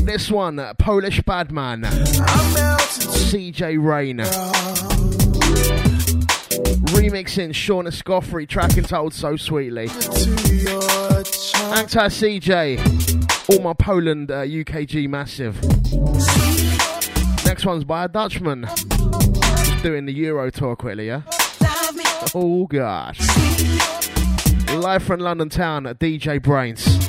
This 0.01 0.29
one, 0.29 0.57
Polish 0.77 1.21
Badman, 1.21 1.83
CJ 1.83 3.81
Rain. 3.81 4.17
Remixing 6.91 7.51
Shauna 7.51 7.93
Scoffrey, 7.93 8.45
track 8.45 8.77
entitled 8.77 9.13
So 9.13 9.37
Sweetly. 9.37 9.85
Actor 11.73 12.09
CJ, 12.09 13.49
all 13.55 13.61
my 13.61 13.71
Poland 13.71 14.31
uh, 14.31 14.41
UKG 14.41 15.07
massive. 15.07 15.63
Next 17.45 17.65
one's 17.65 17.85
by 17.85 18.03
a 18.03 18.09
Dutchman. 18.09 18.67
Doing 19.87 20.05
the 20.05 20.11
Euro 20.15 20.49
tour 20.49 20.75
quickly, 20.75 21.07
yeah? 21.07 21.21
Oh 22.35 22.67
gosh. 22.69 23.21
Live 24.73 25.01
from 25.01 25.21
London 25.21 25.47
town 25.47 25.87
at 25.87 25.97
DJ 25.97 26.41
BrainZ. 26.41 27.06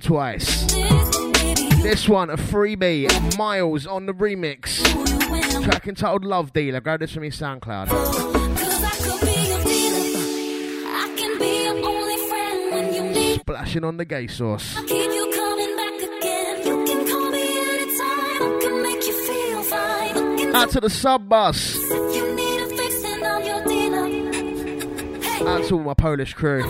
Twice. 0.00 0.66
This 1.82 2.08
one, 2.08 2.30
a 2.30 2.36
freebie, 2.36 3.36
Miles 3.36 3.86
on 3.86 4.06
the 4.06 4.14
remix. 4.14 4.82
Track 5.64 5.88
entitled 5.88 6.24
Love 6.24 6.52
Dealer. 6.52 6.80
Grab 6.80 7.00
this 7.00 7.12
from 7.12 7.24
your 7.24 7.32
SoundCloud. 7.32 7.88
Splashing 13.40 13.84
on 13.84 13.96
the 13.96 14.04
gay 14.04 14.26
sauce. 14.28 14.76
Out 20.54 20.70
to 20.70 20.80
the 20.80 20.90
sub 20.90 21.28
bus. 21.28 21.76
Out 25.46 25.64
to 25.64 25.74
all 25.74 25.80
my 25.80 25.94
Polish 25.94 26.34
crew. 26.34 26.62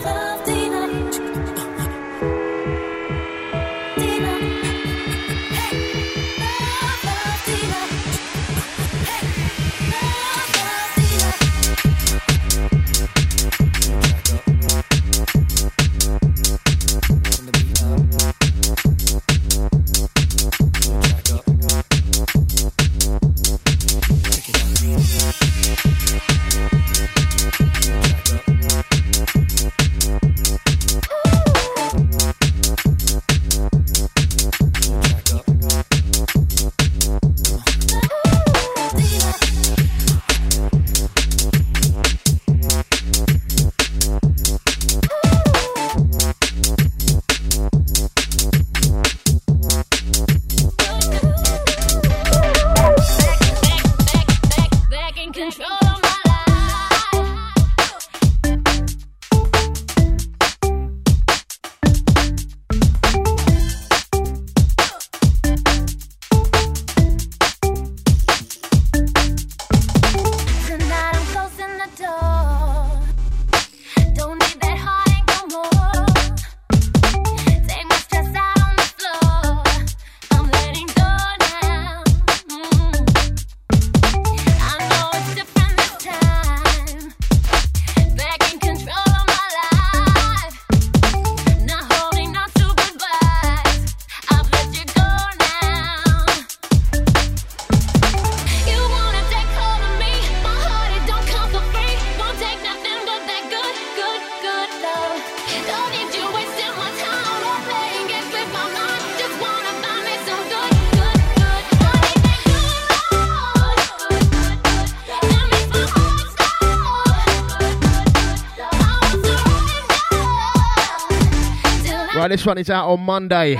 This 122.43 122.47
one 122.49 122.57
is 122.57 122.69
out 122.69 122.89
on 122.89 122.99
Monday. 122.99 123.55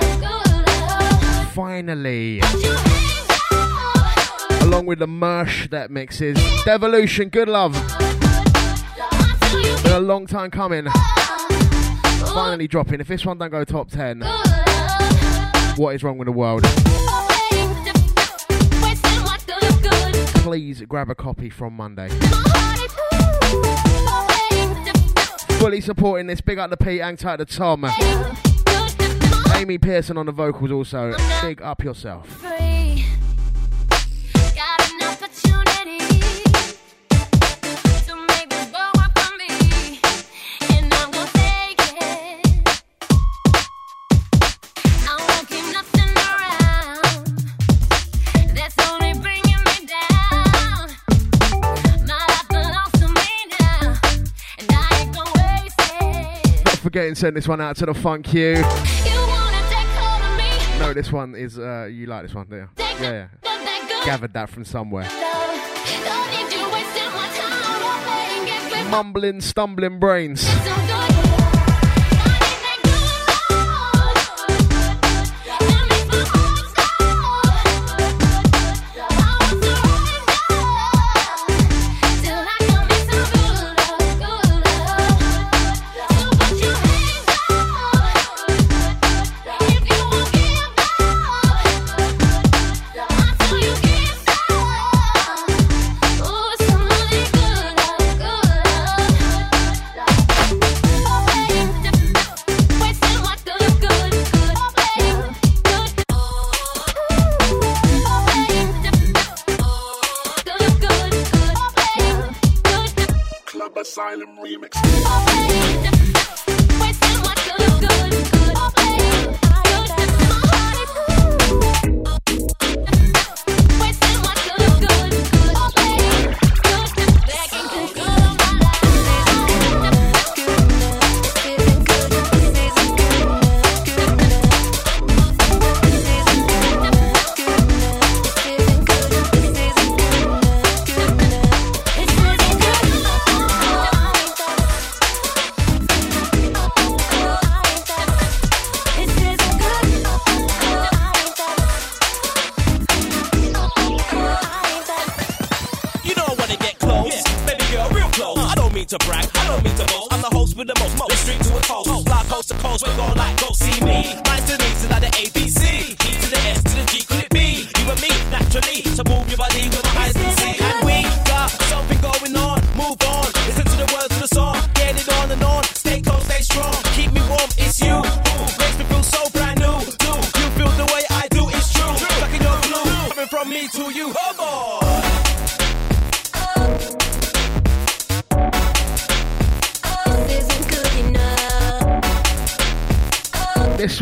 Finally. 1.53 2.41
Along 4.59 4.85
with 4.85 4.99
the 4.99 5.07
Mersh 5.07 5.69
that 5.69 5.89
mixes. 5.89 6.37
Devolution, 6.65 7.29
good 7.29 7.47
love. 7.47 7.71
Been 9.83 9.93
a 9.93 10.01
long 10.01 10.27
time 10.27 10.51
coming. 10.51 10.87
Finally 12.33 12.67
dropping. 12.67 12.99
If 12.99 13.07
this 13.07 13.25
one 13.25 13.37
don't 13.37 13.51
go 13.51 13.63
top 13.63 13.89
10, 13.89 14.19
What 15.77 15.95
is 15.95 16.03
wrong 16.03 16.17
with 16.17 16.25
the 16.25 16.33
world? 16.33 16.63
Please 20.43 20.81
grab 20.81 21.09
a 21.09 21.15
copy 21.15 21.49
from 21.49 21.77
Monday. 21.77 22.09
Fully 25.57 25.79
supporting 25.79 26.27
this. 26.27 26.41
Big 26.41 26.59
up 26.59 26.69
the 26.69 26.75
Pete, 26.75 26.99
hang 26.99 27.15
tight 27.15 27.37
to 27.37 27.45
Tom. 27.45 27.85
Amy 29.63 29.77
Pearson 29.77 30.17
on 30.17 30.25
the 30.25 30.31
vocals 30.33 30.73
also. 30.73 31.15
Big 31.41 31.61
up 31.61 31.81
yourself. 31.81 32.27
Not 56.65 56.77
forgetting 56.79 57.15
send 57.15 57.37
this 57.37 57.47
one 57.47 57.61
out 57.61 57.77
to 57.77 57.85
the 57.85 57.93
funk 57.93 58.33
you. 58.33 58.61
No, 60.83 60.93
this 60.93 61.13
one 61.13 61.33
is 61.33 61.57
uh, 61.57 61.87
you 61.89 62.07
like 62.07 62.23
this 62.23 62.35
one, 62.35 62.45
do 62.45 62.57
you? 62.57 62.69
Yeah, 62.77 63.27
yeah. 63.45 64.03
Gathered 64.03 64.33
that 64.33 64.49
from 64.49 64.65
somewhere. 64.65 65.07
Mumbling, 68.89 69.39
stumbling 69.39 69.97
BrainZ. 70.01 71.32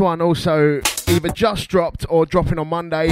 One 0.02 0.20
also 0.20 0.82
either 1.08 1.30
just 1.30 1.70
dropped 1.70 2.06
or 2.10 2.26
dropping 2.26 2.58
on 2.58 2.68
Monday. 2.68 3.10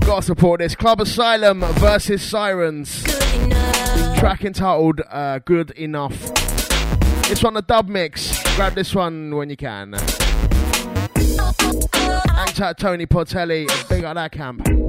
Gotta 0.00 0.22
support 0.22 0.60
this. 0.60 0.74
Club 0.74 1.00
Asylum 1.02 1.60
versus 1.60 2.22
Sirens. 2.22 3.04
Track 4.18 4.44
entitled 4.44 5.02
uh, 5.10 5.40
Good 5.40 5.70
Enough. 5.72 6.18
This 7.28 7.44
one, 7.44 7.54
the 7.54 7.62
dub 7.62 7.88
mix. 7.88 8.42
Grab 8.56 8.74
this 8.74 8.94
one 8.94 9.36
when 9.36 9.50
you 9.50 9.56
can. 9.56 9.92
Hang 11.92 12.74
Tony 12.76 13.06
Portelli. 13.06 13.68
Big 13.88 14.04
up 14.04 14.14
that 14.14 14.32
camp. 14.32 14.79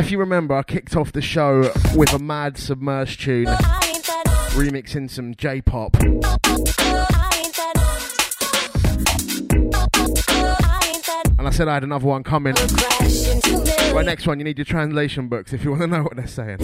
If 0.00 0.10
you 0.10 0.16
remember, 0.16 0.54
I 0.54 0.62
kicked 0.62 0.96
off 0.96 1.12
the 1.12 1.20
show 1.20 1.70
with 1.94 2.14
a 2.14 2.18
mad 2.18 2.54
Submerse 2.54 3.16
tune. 3.16 3.44
remixing 4.56 5.10
some 5.10 5.34
J-pop. 5.34 5.94
And 11.38 11.46
I 11.46 11.50
said 11.50 11.68
I 11.68 11.74
had 11.74 11.84
another 11.84 12.06
one 12.06 12.24
coming. 12.24 12.54
Right, 13.92 14.06
next 14.06 14.26
one, 14.26 14.38
you 14.38 14.44
need 14.44 14.56
your 14.56 14.64
translation 14.64 15.28
books 15.28 15.52
if 15.52 15.64
you 15.64 15.70
want 15.70 15.82
to 15.82 15.86
know 15.88 16.02
what 16.02 16.16
they're 16.16 16.26
saying. 16.26 16.56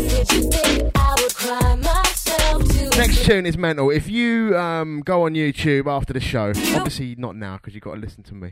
Next 2.96 3.24
tune 3.26 3.44
is 3.46 3.58
mental. 3.58 3.90
If 3.90 4.08
you 4.08 4.56
um, 4.56 5.00
go 5.00 5.24
on 5.26 5.34
YouTube 5.34 5.86
after 5.86 6.12
the 6.12 6.20
show, 6.20 6.48
obviously 6.48 7.14
not 7.16 7.36
now 7.36 7.56
because 7.56 7.74
you've 7.74 7.84
got 7.84 7.94
to 7.94 8.00
listen 8.00 8.22
to 8.24 8.34
me. 8.34 8.50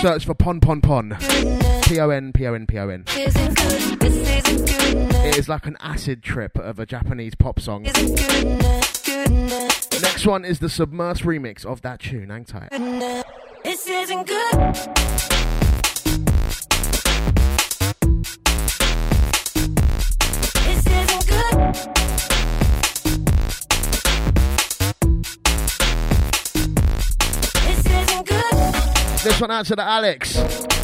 Search 0.00 0.24
for 0.24 0.34
Pon 0.34 0.60
Pon 0.60 0.80
Pon. 0.80 1.16
P 1.84 2.00
O 2.00 2.10
N 2.10 2.32
P 2.32 2.46
O 2.46 2.54
N 2.54 2.66
P 2.66 2.78
O 2.78 2.88
N. 2.88 3.04
It 5.24 5.38
is 5.38 5.48
like 5.48 5.66
an 5.66 5.76
acid 5.80 6.22
trip 6.22 6.56
of 6.58 6.78
a 6.78 6.86
Japanese 6.86 7.34
pop 7.34 7.60
song. 7.60 7.82
The 7.82 7.92
next 10.02 10.26
one 10.26 10.44
is 10.44 10.58
the 10.58 10.68
Submerse 10.68 11.20
remix 11.20 11.64
of 11.66 11.82
that 11.82 12.00
tune. 12.00 12.30
Hang 12.30 12.44
tight. 12.44 12.70
This 13.62 13.86
isn't 13.86 14.26
good. 14.26 14.74
This 20.64 20.86
isn't 20.86 21.26
good. 21.28 21.76
This 29.22 29.40
one 29.40 29.52
out 29.52 29.66
to 29.66 29.76
the 29.76 29.84
Alex. 29.84 30.81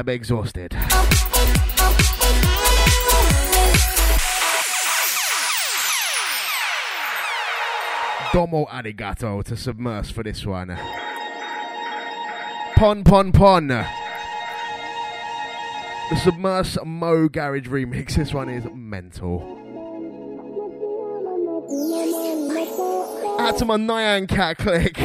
Vocab 0.00 0.08
exhausted. 0.08 0.76
Domo 8.32 8.66
arigato 8.66 9.42
to 9.44 9.56
submerse 9.56 10.10
for 10.10 10.22
this 10.22 10.46
one. 10.46 10.78
Pon 12.76 13.04
pon 13.04 13.32
pon. 13.32 13.68
The 13.68 13.86
Submerse 16.16 16.78
Mo 16.84 17.28
Garage 17.28 17.68
remix. 17.68 18.14
This 18.14 18.32
one 18.32 18.48
is 18.48 18.66
mental. 18.74 19.59
out 23.50 23.58
to 23.58 23.64
my 23.64 23.76
Nyan 23.76 24.28
Cat 24.28 24.58
clique. 24.58 24.96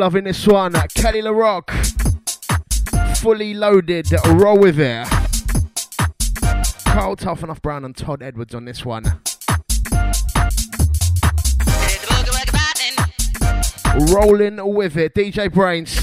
Loving 0.00 0.24
this 0.24 0.46
one. 0.46 0.72
Kele 0.94 1.22
Le 1.22 1.30
Roc. 1.30 1.70
Fully 3.16 3.52
loaded. 3.52 4.06
Roll 4.28 4.58
with 4.58 4.80
it. 4.80 5.06
Karl 6.86 7.16
Tuff 7.16 7.42
Enuff 7.42 7.60
Brown 7.60 7.84
and 7.84 7.94
Todd 7.94 8.22
Edwards 8.22 8.54
on 8.54 8.64
this 8.64 8.82
one. 8.82 9.04
Rolling 14.10 14.74
with 14.74 14.96
it. 14.96 15.14
DJ 15.14 15.50
BrainZ. 15.50 15.98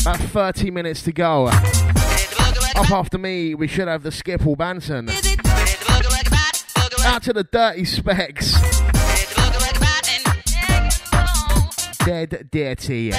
About 0.00 0.18
30 0.18 0.72
minutes 0.72 1.04
to 1.04 1.12
go. 1.12 1.46
Up 1.46 2.90
after 2.90 3.16
me, 3.16 3.54
we 3.54 3.68
should 3.68 3.86
have 3.86 4.02
the 4.02 4.10
Skipple 4.10 4.56
Banton. 4.56 5.08
Out 7.04 7.22
to 7.22 7.32
the 7.32 7.44
Dirty 7.44 7.84
Specs. 7.84 8.69
Dead 12.04 12.48
Dirty. 12.50 13.12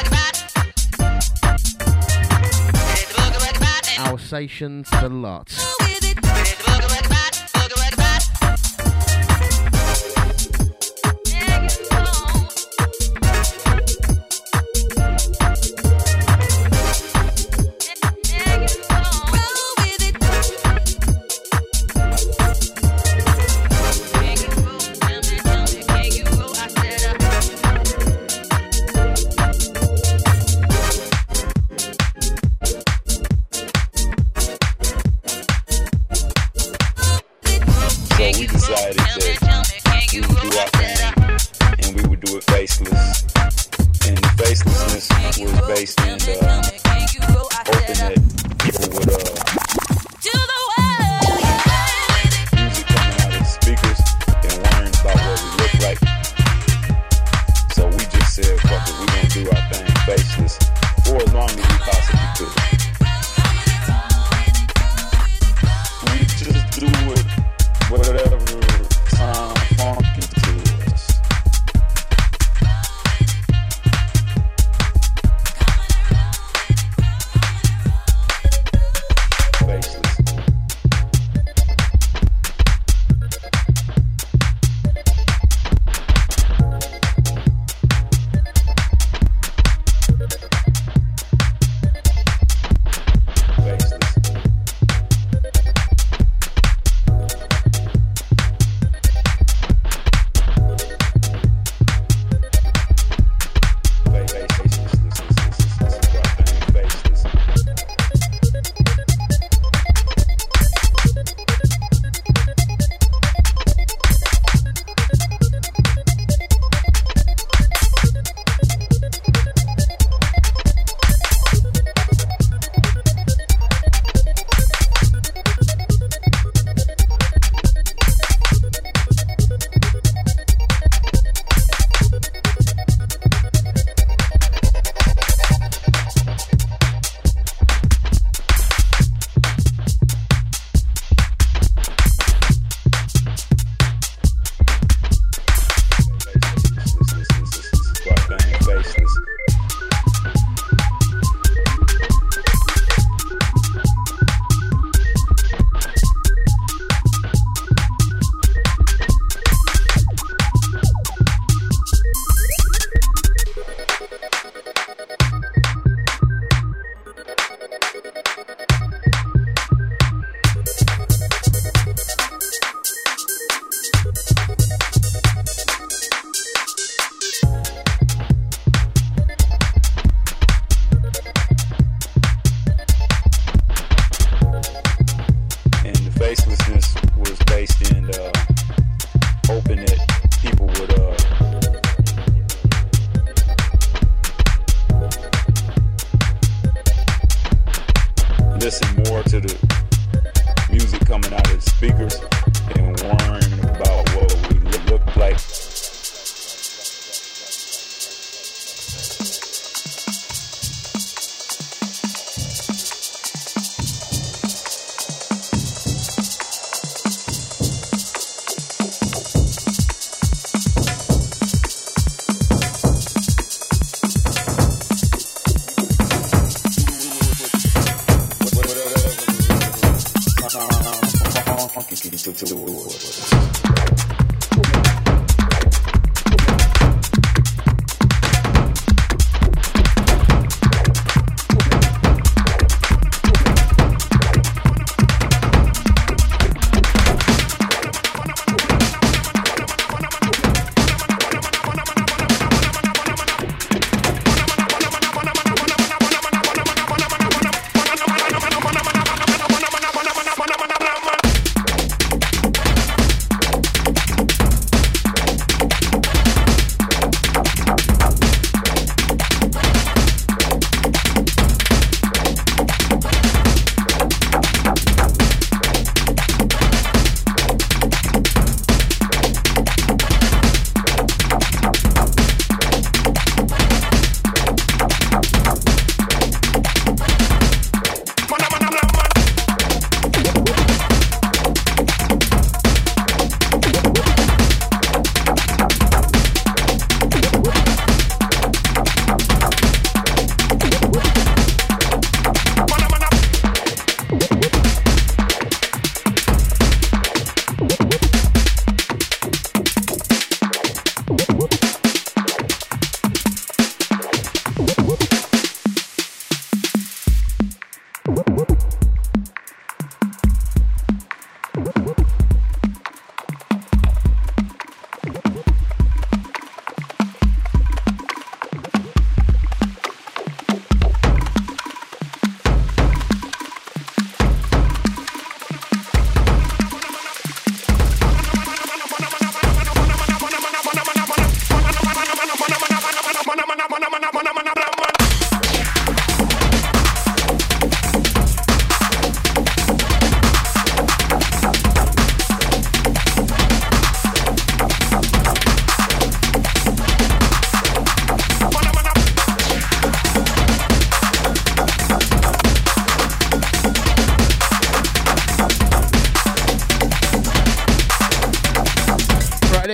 Alsatians 3.99 4.90
the 4.90 5.10
lot. 5.10 5.70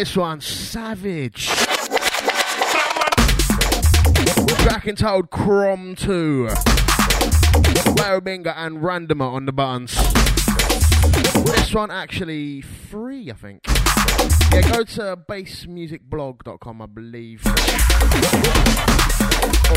This 0.08 0.16
one, 0.16 0.40
Savage. 0.40 1.48
Track 4.64 4.88
entitled 4.88 5.30
Crom 5.32 5.96
2. 5.98 6.48
Barabinga 7.98 8.54
and 8.56 8.78
Randomer 8.78 9.30
on 9.30 9.46
the 9.46 9.52
buttons. 9.52 9.96
This 11.52 11.74
one 11.74 11.92
actually 11.92 12.62
free, 12.62 13.30
I 13.30 13.34
think. 13.34 13.64
Yeah, 14.54 14.62
go 14.72 14.86
to 14.86 15.18
bassmusicblog.com, 15.28 16.82
I 16.82 16.86
believe. 16.86 17.46
Or 17.46 17.52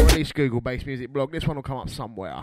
at 0.07 0.15
least 0.15 0.36
Google 0.36 0.61
Bass 0.61 0.86
Music 0.86 1.12
Blog. 1.12 1.32
This 1.32 1.44
one 1.44 1.57
will 1.57 1.65
come 1.65 1.78
up 1.78 1.90
somewhere. 1.90 2.40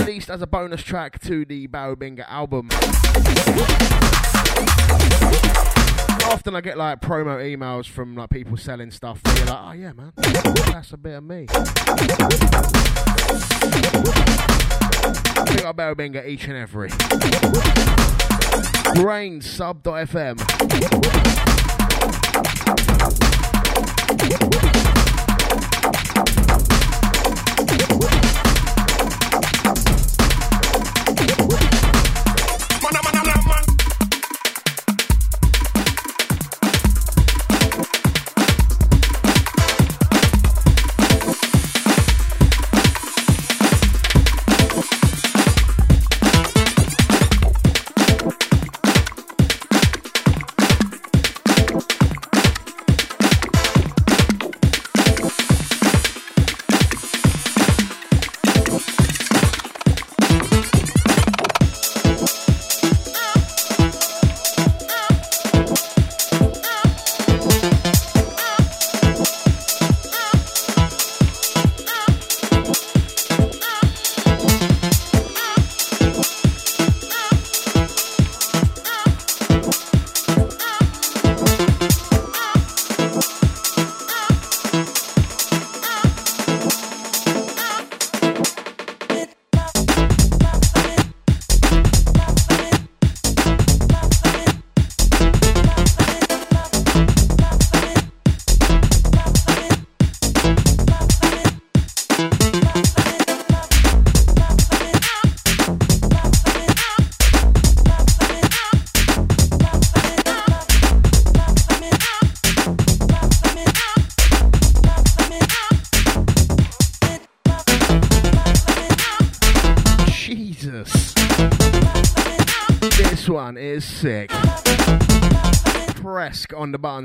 Released 0.00 0.30
as 0.30 0.42
a 0.42 0.48
bonus 0.48 0.82
track 0.82 1.20
to 1.20 1.44
the 1.44 1.68
Barabinga 1.68 2.24
album. 2.28 2.70
Often 6.30 6.56
I 6.56 6.60
get 6.60 6.76
like 6.76 7.00
promo 7.00 7.38
emails 7.38 7.86
from 7.86 8.16
like 8.16 8.30
people 8.30 8.56
selling 8.56 8.90
stuff. 8.90 9.20
And 9.24 9.38
you're 9.38 9.46
like, 9.46 9.60
oh 9.60 9.72
yeah, 9.72 9.92
man, 9.92 10.12
that's 10.16 10.92
a 10.92 10.96
bit 10.96 11.14
of 11.14 11.24
me. 11.24 11.46
I 15.36 15.44
think 15.46 15.64
I 15.64 15.72
Barabinga 15.72 16.26
each 16.26 16.46
and 16.48 16.56
every. 16.56 16.90
Brain 18.94 19.40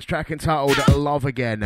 Track 0.06 0.30
entitled 0.30 0.78
Love 0.95 1.26
Again. 1.26 1.64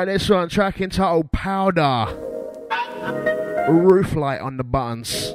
Right, 0.00 0.06
this 0.06 0.30
one, 0.30 0.48
track 0.48 0.80
entitled 0.80 1.30
Powder. 1.30 2.06
Roof 3.68 4.16
light 4.16 4.40
on 4.40 4.56
the 4.56 4.64
buttons. 4.64 5.34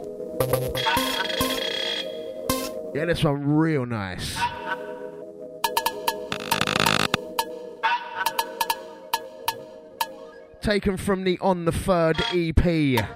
Yeah, 2.95 3.05
this 3.05 3.23
one 3.23 3.45
real 3.45 3.85
nice. 3.85 4.35
Taken 10.61 10.97
from 10.97 11.25
the 11.25 11.37
On 11.41 11.65
the 11.65 11.71
Third 11.71 12.19
EP. 12.33 13.07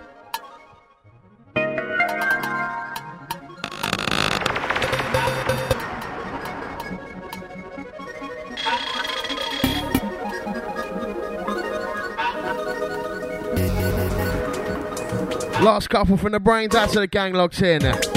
Last 15.69 15.91
couple 15.91 16.17
from 16.17 16.31
the 16.31 16.39
BrainZ 16.39 16.73
out 16.73 16.89
to 16.93 16.99
the 16.99 17.05
gang 17.05 17.33
locked 17.33 17.61
in. 17.61 18.08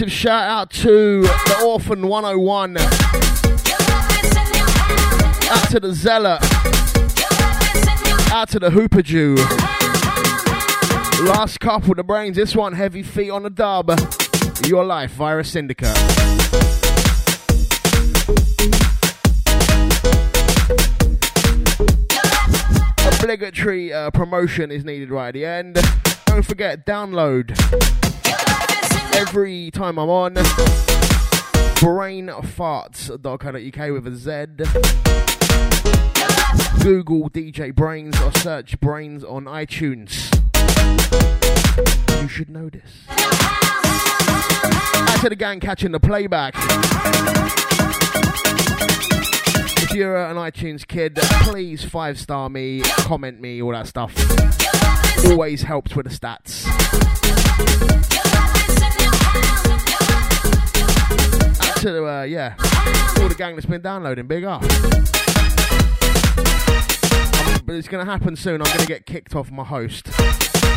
Massive 0.00 0.12
shout 0.12 0.48
out 0.48 0.70
to 0.70 1.20
the 1.20 1.62
Orphan 1.66 2.08
101. 2.08 2.78
Out 2.78 2.88
to 5.68 5.78
the 5.78 5.92
Zealot. 5.92 6.40
Out 8.32 8.48
to 8.48 8.58
the 8.58 8.70
Hooper 8.70 9.02
Jew. 9.02 9.34
Last 11.28 11.60
couple, 11.60 11.94
the 11.94 12.02
BrainZ. 12.02 12.34
This 12.34 12.56
one, 12.56 12.72
heavy 12.72 13.02
feet 13.02 13.28
on 13.28 13.42
the 13.42 13.50
dub. 13.50 13.90
Your 14.66 14.86
life, 14.86 15.10
Virus 15.10 15.50
Syndicate. 15.50 15.94
Obligatory 23.20 23.92
uh, 23.92 24.10
promotion 24.12 24.70
is 24.70 24.82
needed 24.82 25.10
right 25.10 25.28
at 25.28 25.34
the 25.34 25.44
end. 25.44 25.78
Don't 26.24 26.46
forget, 26.46 26.86
download 26.86 28.09
every 29.14 29.70
time 29.70 29.98
I'm 29.98 30.08
on. 30.08 30.34
Brainfarts.co.uk 31.80 33.92
with 33.92 34.06
a 34.06 34.16
Z. 34.16 34.46
Google 36.82 37.30
DJ 37.30 37.72
BrainZ 37.72 38.26
or 38.26 38.32
search 38.38 38.78
BrainZ 38.80 39.24
on 39.30 39.44
iTunes. 39.44 40.30
You 42.22 42.28
should 42.28 42.50
know 42.50 42.68
this. 42.68 43.04
Out 45.08 45.20
to 45.20 45.28
the 45.28 45.36
gang 45.36 45.60
catching 45.60 45.92
the 45.92 46.00
playback. 46.00 46.54
If 49.82 49.92
you're 49.94 50.16
an 50.16 50.36
iTunes 50.36 50.86
kid, 50.86 51.18
please 51.42 51.84
five 51.84 52.18
star 52.18 52.48
me, 52.48 52.80
comment 52.82 53.40
me, 53.40 53.60
all 53.60 53.72
that 53.72 53.86
stuff. 53.86 54.14
Always 55.26 55.62
helps 55.62 55.94
with 55.96 56.08
the 56.08 56.14
stats. 56.14 56.66
To, 61.80 62.06
uh, 62.06 62.22
yeah, 62.24 62.56
all 63.22 63.28
the 63.28 63.34
gang 63.38 63.54
that's 63.54 63.64
been 63.64 63.80
downloading, 63.80 64.26
big 64.26 64.44
up. 64.44 64.60
But 67.64 67.76
it's 67.76 67.88
going 67.88 68.04
to 68.04 68.10
happen 68.10 68.36
soon. 68.36 68.60
I'm 68.60 68.66
going 68.66 68.80
to 68.80 68.86
get 68.86 69.06
kicked 69.06 69.34
off 69.34 69.50
my 69.50 69.64
host. 69.64 70.10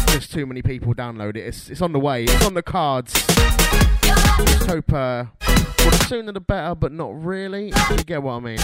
There's 0.07 0.27
too 0.29 0.45
many 0.45 0.61
people 0.61 0.93
download 0.93 1.35
it. 1.35 1.41
It's, 1.47 1.69
it's 1.69 1.81
on 1.81 1.91
the 1.91 1.99
way. 1.99 2.23
It's 2.23 2.45
on 2.45 2.53
the 2.53 2.63
cards. 2.63 3.13
Just 3.13 4.65
hope, 4.67 4.93
uh, 4.93 5.25
well, 5.45 5.89
the 5.89 6.05
sooner 6.07 6.31
the 6.31 6.39
better, 6.39 6.75
but 6.75 6.91
not 6.91 7.21
really. 7.21 7.73
You 7.89 7.97
get 8.05 8.23
what 8.23 8.33
I 8.33 8.39
mean. 8.39 8.59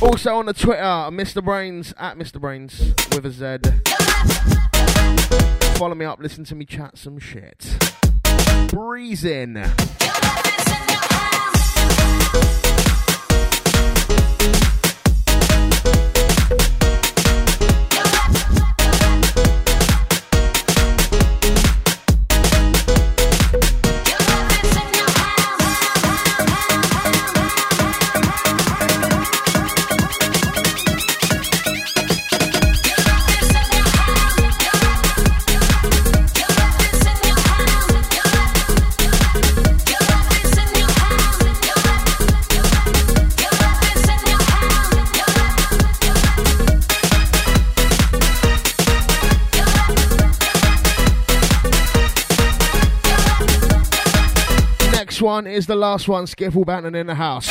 Also 0.00 0.34
on 0.34 0.46
the 0.46 0.54
Twitter, 0.54 0.82
Mr. 0.82 1.42
BrainZ, 1.44 1.92
at 1.98 2.16
Mr. 2.16 2.40
BrainZ, 2.40 3.14
with 3.14 3.26
a 3.26 3.30
Z. 5.58 5.61
Follow 5.76 5.94
me 5.94 6.04
up, 6.04 6.20
listen 6.20 6.44
to 6.44 6.54
me 6.54 6.64
chat 6.64 6.96
some 6.96 7.18
shit. 7.18 7.76
Breeze 8.68 9.22
Breezing. 9.22 9.64
One 55.22 55.46
is 55.46 55.66
the 55.66 55.76
last 55.76 56.08
one. 56.08 56.24
Skiffle 56.26 56.64
Banton 56.64 56.94
in 56.94 57.06
the 57.06 57.14
house. 57.14 57.48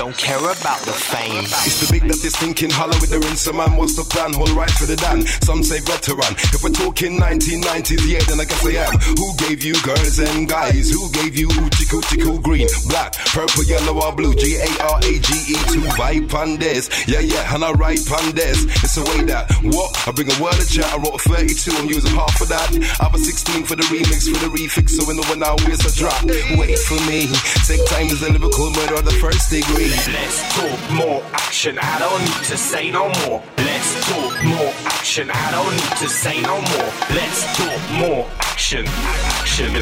About 0.00 0.80
the 0.88 0.92
fame. 0.92 1.44
It's 1.68 1.84
the 1.84 1.92
big 1.92 2.08
that 2.08 2.24
is 2.24 2.32
thinking 2.36 2.70
hollow 2.70 2.96
with 2.96 3.12
the 3.12 3.20
rinse. 3.20 3.44
A 3.46 3.52
man 3.52 3.76
wants 3.76 3.92
to 4.00 4.04
plan 4.08 4.32
whole 4.32 4.48
right 4.56 4.70
for 4.70 4.88
the 4.88 4.96
Dan. 4.96 5.20
Some 5.44 5.60
say 5.60 5.84
veteran. 5.84 6.32
If 6.48 6.64
we're 6.64 6.72
talking 6.72 7.20
1990s, 7.20 8.00
yeah, 8.08 8.24
then 8.24 8.40
I 8.40 8.48
guess 8.48 8.64
I 8.64 8.80
am. 8.88 8.96
Who 9.20 9.36
gave 9.36 9.60
you 9.60 9.76
girls 9.84 10.16
and 10.16 10.48
guys? 10.48 10.88
Who 10.88 11.12
gave 11.12 11.36
you 11.36 11.52
Uchi 11.52 11.84
Coochie 11.92 12.24
Cool 12.24 12.40
Green, 12.40 12.68
Black, 12.88 13.12
Purple, 13.36 13.68
Yellow 13.68 14.00
or 14.00 14.16
Blue? 14.16 14.32
G 14.32 14.56
A 14.56 14.68
R 14.80 14.96
A 14.96 15.12
G 15.20 15.28
E 15.52 15.56
to 15.76 15.80
vibe 16.00 16.32
this. 16.56 16.88
Yeah, 17.04 17.20
yeah, 17.20 17.52
and 17.52 17.60
I 17.60 17.72
write 17.76 18.00
this. 18.32 18.64
It's 18.80 18.96
a 18.96 19.04
way 19.12 19.28
that 19.28 19.52
what? 19.76 19.92
I 20.08 20.12
bring 20.16 20.32
a 20.32 20.38
word 20.40 20.56
of 20.56 20.68
chat. 20.72 20.88
I 20.88 20.96
wrote 21.04 21.20
32, 21.20 21.68
I'm 21.76 21.88
using 21.92 22.16
half 22.16 22.40
of 22.40 22.48
that. 22.48 22.72
I 22.72 23.04
have 23.04 23.14
a 23.14 23.20
16 23.20 23.68
for 23.68 23.76
the 23.76 23.84
remix, 23.92 24.24
for 24.24 24.40
the 24.40 24.48
refix. 24.56 24.96
So 24.96 25.04
in 25.12 25.20
the 25.20 25.26
one 25.28 25.44
hour, 25.44 25.60
it's 25.68 25.84
a 25.84 25.92
drop. 25.92 26.16
Wait 26.56 26.80
for 26.88 26.96
me. 27.04 27.28
Take 27.68 27.84
time 27.92 28.08
is 28.08 28.24
a 28.24 28.32
lyrical 28.32 28.72
murder 28.72 28.96
of 28.96 29.04
the 29.04 29.16
first 29.20 29.50
degree. 29.50 29.81
Let's 29.82 30.54
talk 30.54 30.90
more 30.92 31.22
action. 31.32 31.76
I 31.76 31.98
don't 31.98 32.20
need 32.20 32.44
to 32.50 32.56
say 32.56 32.92
no 32.92 33.08
more. 33.26 33.42
Let's 33.56 34.08
talk 34.08 34.44
more 34.44 34.72
action. 34.86 35.28
I 35.28 35.50
don't 35.50 35.74
need 35.74 35.96
to 35.98 36.08
say 36.08 36.40
no 36.40 36.54
more. 36.54 36.92
Let's 37.10 37.42
talk 37.56 37.90
more 37.90 38.28
action. 38.38 38.86
Action. 38.86 39.72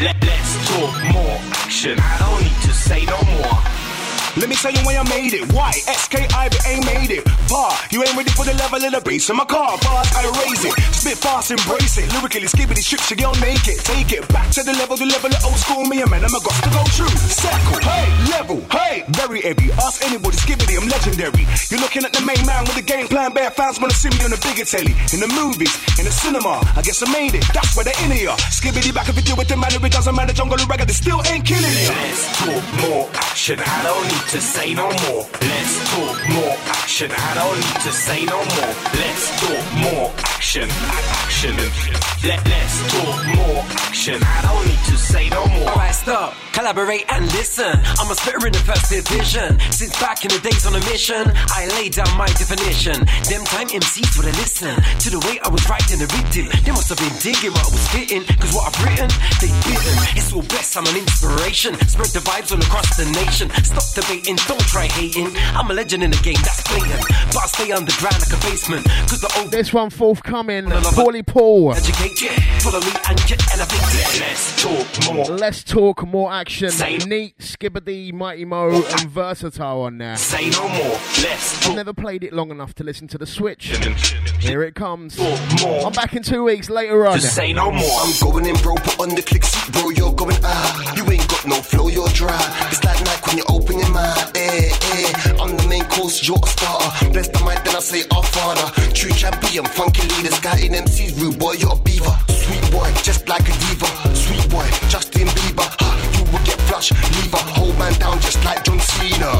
Let, 0.00 0.22
let's 0.22 0.68
talk 0.68 0.94
more 1.12 1.38
action. 1.58 1.98
I 1.98 2.18
don't 2.20 2.40
need 2.40 2.62
to 2.62 2.72
say 2.72 3.04
no 3.04 3.18
more. 3.34 3.81
Let 4.32 4.48
me 4.48 4.56
tell 4.56 4.72
you 4.72 4.80
why 4.80 4.96
I 4.96 5.04
made 5.12 5.36
it. 5.36 5.44
Why? 5.52 5.72
SKI 5.76 6.24
ain't 6.64 6.86
made 6.88 7.12
it. 7.12 7.20
Bar, 7.52 7.76
you 7.92 8.00
ain't 8.00 8.16
ready 8.16 8.32
for 8.32 8.48
the 8.48 8.56
level 8.56 8.80
of 8.80 8.88
the 8.88 9.00
bass 9.04 9.28
in 9.28 9.36
my 9.36 9.44
car. 9.44 9.76
Bars, 9.84 10.08
I 10.16 10.24
raise 10.40 10.64
it. 10.64 10.72
Spit 10.96 11.20
fast, 11.20 11.52
embrace 11.52 12.00
it. 12.00 12.08
Lyrically, 12.16 12.48
skippity 12.48 12.80
strips, 12.80 13.12
you 13.12 13.20
girl 13.20 13.36
make 13.44 13.68
it. 13.68 13.84
Take 13.84 14.08
it 14.08 14.24
back 14.32 14.48
to 14.56 14.64
the 14.64 14.72
level, 14.72 14.96
the 14.96 15.04
level 15.04 15.28
of 15.28 15.44
old 15.44 15.60
school 15.60 15.84
me, 15.84 16.00
and 16.00 16.08
man, 16.08 16.24
I'm 16.24 16.32
a 16.32 16.40
got 16.40 16.56
to 16.64 16.70
go 16.72 16.80
through. 16.96 17.12
Circle, 17.12 17.84
hey, 17.84 18.08
level, 18.32 18.64
hey, 18.72 19.04
very 19.20 19.44
heavy. 19.44 19.68
Ask 19.84 20.00
anybody, 20.00 20.40
skibbity, 20.40 20.80
I'm 20.80 20.88
legendary. 20.88 21.44
You're 21.68 21.84
looking 21.84 22.08
at 22.08 22.16
the 22.16 22.24
main 22.24 22.40
man 22.48 22.64
with 22.64 22.80
the 22.80 22.86
game 22.88 23.12
plan. 23.12 23.36
Bare 23.36 23.52
fans 23.52 23.76
wanna 23.84 23.92
see 23.92 24.08
me 24.16 24.24
on 24.24 24.32
the 24.32 24.40
bigger 24.40 24.64
telly. 24.64 24.96
In 25.12 25.20
the 25.20 25.28
movies, 25.28 25.76
in 26.00 26.08
the 26.08 26.14
cinema, 26.14 26.56
I 26.72 26.80
guess 26.80 27.04
I 27.04 27.08
made 27.12 27.36
it. 27.36 27.44
That's 27.52 27.76
where 27.76 27.84
the 27.84 27.92
inner 28.00 28.16
ya. 28.16 28.40
Skibbity 28.48 28.96
back 28.96 29.12
if 29.12 29.16
you 29.20 29.28
do 29.28 29.36
with 29.36 29.52
the 29.52 29.60
man, 29.60 29.76
it 29.76 29.92
doesn't 29.92 30.16
matter. 30.16 30.32
Jungle 30.32 30.56
reggae, 30.64 30.88
they 30.88 30.96
still 30.96 31.20
ain't 31.28 31.44
killing 31.44 31.76
ya. 31.84 31.92
Let's 32.00 32.24
talk 32.40 32.64
more 32.80 33.12
action. 33.28 33.60
I 33.60 33.76
don't 33.84 34.08
need 34.08 34.21
to 34.30 34.40
say 34.40 34.74
no 34.74 34.88
more. 34.88 35.24
Let's 35.40 35.74
talk 35.90 36.18
more 36.30 36.56
action. 36.66 37.10
I 37.10 37.34
don't 37.34 37.56
need 37.56 37.80
to 37.82 37.92
say 37.92 38.24
no 38.24 38.38
more. 38.38 38.74
Let's 38.94 39.24
talk 39.40 39.66
more 39.82 40.10
action. 40.18 40.68
Action. 40.70 41.56
Let, 42.24 42.38
let's 42.46 42.76
talk 42.92 43.18
more 43.36 43.62
action. 43.86 44.22
I 44.22 44.38
don't 44.42 44.66
need 44.66 44.84
to 44.90 44.96
say 44.96 45.28
no 45.28 45.46
more. 45.46 45.68
Alright, 45.70 45.94
stop, 45.94 46.34
collaborate 46.52 47.04
and 47.12 47.26
listen. 47.32 47.72
I'm 47.98 48.10
a 48.10 48.14
spitter 48.14 48.46
in 48.46 48.52
the 48.52 48.64
first 48.64 48.90
division. 48.90 49.58
Since 49.70 49.98
back 50.00 50.24
in 50.24 50.30
the 50.30 50.40
days 50.40 50.66
on 50.66 50.74
a 50.74 50.82
mission, 50.90 51.30
I 51.50 51.66
laid 51.78 51.92
down 51.92 52.10
my 52.16 52.26
definition. 52.26 52.98
Them 53.28 53.44
time 53.44 53.68
MCs 53.68 54.16
would 54.16 54.26
have 54.26 54.38
listened 54.38 54.78
to 55.00 55.10
the 55.10 55.20
way 55.26 55.38
I 55.42 55.48
was 55.48 55.66
writing 55.68 55.98
the 55.98 56.08
rhythm. 56.14 56.46
They 56.64 56.72
must 56.72 56.88
have 56.90 56.98
been 56.98 57.16
digging 57.20 57.52
what 57.52 57.66
I 57.66 57.70
was 57.74 57.82
spitting, 57.90 58.24
cause 58.38 58.52
what 58.54 58.70
I've 58.70 58.78
written, 58.86 59.10
they 59.42 59.50
bitten. 59.66 59.94
It's 60.14 60.32
all 60.32 60.42
blessed, 60.42 60.76
I'm 60.78 60.86
an 60.86 60.96
inspiration. 60.96 61.74
Spread 61.90 62.10
the 62.14 62.22
vibes 62.22 62.50
all 62.52 62.62
across 62.62 62.96
the 62.96 63.06
nation. 63.10 63.50
Stop 63.66 63.86
debating, 64.12 64.36
don't 64.46 64.60
try 64.62 64.86
hating. 64.86 65.28
I'm 65.54 65.70
a 65.70 65.74
legend 65.74 66.02
in 66.02 66.10
the 66.10 66.16
game, 66.18 66.34
that's 66.42 66.62
blatant. 66.68 67.00
But 67.08 67.36
I 67.36 67.46
stay 67.46 67.72
underground 67.72 68.16
like 68.20 68.32
a 68.32 68.46
basement, 68.46 68.84
cause 69.08 69.20
the 69.20 69.32
old 69.38 69.50
This 69.50 69.72
one 69.72 69.90
forthcoming, 69.90 70.66
Paulie 70.66 71.26
Paul. 71.26 71.74
educate 71.74 72.20
you. 72.20 72.30
Follow 72.60 72.80
me 72.80 72.92
and 73.08 73.18
get 73.26 73.42
elevated. 73.54 74.20
Let's 74.20 74.62
talk 74.62 75.14
more. 75.14 75.24
Let's 75.36 75.64
talk 75.64 76.06
more 76.06 76.32
action. 76.32 76.70
Say- 76.70 76.98
Neat, 76.98 77.38
Skibadee, 77.38 78.12
Mighty 78.12 78.44
Mo, 78.44 78.70
and 78.70 79.10
Versatile 79.10 79.82
on 79.82 79.98
there. 79.98 80.16
Say 80.16 80.50
no 80.50 80.68
more. 80.68 80.98
Let's 81.22 81.56
I've 81.58 81.62
talk 81.64 81.76
never 81.76 81.92
played 81.92 82.22
it 82.24 82.32
long 82.32 82.50
enough 82.50 82.74
to 82.74 82.84
listen 82.84 83.08
to 83.08 83.18
the 83.18 83.26
switch. 83.26 83.76
Here 84.40 84.62
it 84.62 84.74
comes. 84.74 85.18
more. 85.18 85.86
I'm 85.86 85.92
back 85.92 86.14
in 86.14 86.22
two 86.22 86.44
weeks 86.44 86.68
later 86.70 87.06
on. 87.06 87.18
Just 87.18 87.34
say 87.34 87.52
no 87.52 87.70
more. 87.72 88.00
I'm 88.02 88.12
going 88.20 88.46
in, 88.46 88.56
bro. 88.56 88.74
Put 88.76 89.00
on 89.00 89.08
the 89.14 89.22
click 89.22 89.44
seat, 89.44 89.72
bro. 89.72 89.90
You're 89.90 90.12
going 90.14 90.36
ah. 90.44 90.94
You 90.96 91.10
ain't 91.10 91.26
got 91.28 91.46
no 91.46 91.56
flow, 91.56 91.88
you're 91.88 92.08
dry. 92.08 92.36
It's 92.70 92.82
like 92.84 93.00
Nike 93.04 93.26
when 93.26 93.38
you 93.38 93.44
open 93.48 93.78
your 93.78 93.90
mouth. 93.90 94.01
Eh, 94.34 94.70
eh. 94.94 95.12
I'm 95.40 95.56
the 95.56 95.66
main 95.68 95.84
course, 95.84 96.26
you're 96.26 96.38
a 96.42 96.46
starter. 96.46 97.10
Bless 97.12 97.28
the 97.28 97.40
mic, 97.44 97.62
then 97.64 97.76
I 97.76 97.80
say 97.80 98.02
our 98.14 98.22
father. 98.22 98.66
True 98.92 99.12
champion, 99.12 99.64
funky 99.64 100.02
leader. 100.02 100.32
Sky 100.32 100.58
in 100.66 100.74
MC's 100.74 101.14
rude 101.20 101.38
boy, 101.38 101.52
you're 101.58 101.72
a 101.72 101.80
beaver. 101.82 102.14
Sweet 102.28 102.64
boy, 102.72 102.90
just 103.02 103.28
like 103.28 103.46
a 103.48 103.54
diva. 103.62 103.90
Sweet 104.14 104.46
boy, 104.50 104.66
Justin 104.88 105.28
Bieber. 105.38 105.68
Ha, 105.80 105.88
you 106.18 106.24
will 106.30 106.44
get 106.44 106.58
flushed, 106.66 106.92
leave 107.16 107.32
a 107.32 107.42
whole 107.54 107.72
man 107.74 107.92
down 107.98 108.20
just 108.20 108.42
like 108.44 108.64
John 108.64 108.80
Cena. 108.80 109.32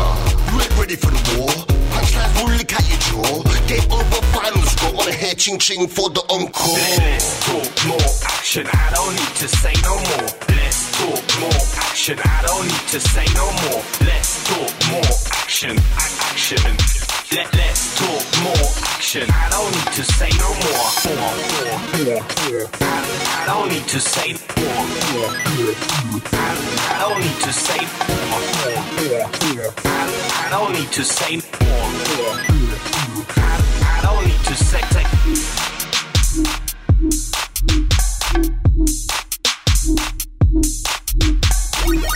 You 0.50 0.60
ain't 0.62 0.74
ready 0.78 0.96
for 0.96 1.10
the 1.10 1.22
war. 1.36 1.50
Punchlines 1.92 2.32
will 2.38 2.54
look 2.56 2.72
at 2.72 2.84
your 2.88 3.00
jaw. 3.06 3.42
Game 3.66 3.86
over 3.90 4.22
finals, 4.34 4.74
go 4.76 4.88
on 5.00 5.08
ahead, 5.08 5.38
ching 5.38 5.58
ching 5.58 5.88
for 5.88 6.08
the 6.10 6.22
encore. 6.30 6.78
Talk 7.46 7.74
more 7.88 8.10
action. 8.30 8.66
I 8.66 8.90
don't 8.94 9.14
need 9.14 9.34
to 9.42 9.48
say 9.48 9.74
no 9.82 9.94
more. 10.14 10.52
Talk 11.02 11.24
more 11.40 11.62
action. 11.90 12.18
I 12.24 12.42
don't 12.46 12.66
need 12.66 12.86
to 12.94 13.00
say 13.00 13.26
no 13.34 13.46
more. 13.62 13.82
Let's 14.06 14.32
talk 14.48 14.72
more 14.90 15.14
action. 15.42 15.74
Action. 15.98 16.72
Let, 17.34 17.48
let's 17.54 17.82
talk 17.98 18.24
more 18.44 18.66
action. 18.94 19.26
I 19.30 19.48
don't 19.50 19.70
need 19.76 19.90
to 19.98 20.04
say 20.16 20.30
no 20.42 20.48
more. 20.62 20.86
More, 21.18 21.38
more. 22.06 22.22
I, 22.80 22.98
I 23.40 23.46
don't 23.50 23.68
need 23.74 23.86
to 23.88 24.00
say 24.00 24.28
more. 24.58 24.86
I, 26.32 26.54
I 26.92 26.98
don't 27.02 27.20
need 27.20 27.38
to 27.46 27.52
say 27.52 27.80
more. 28.08 28.42
I, 29.84 30.00
I 30.44 30.50
don't 30.50 30.72
need 30.72 30.92
to 30.92 31.04
say 31.04 31.36
more. 31.36 31.92
I, 33.36 33.58
I 33.82 34.00
don't 34.02 34.24
need 34.26 34.44
to 34.44 34.54
say 34.54 35.61
It's 41.94 42.08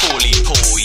Paulie 0.00 0.42
Paul. 0.44 0.81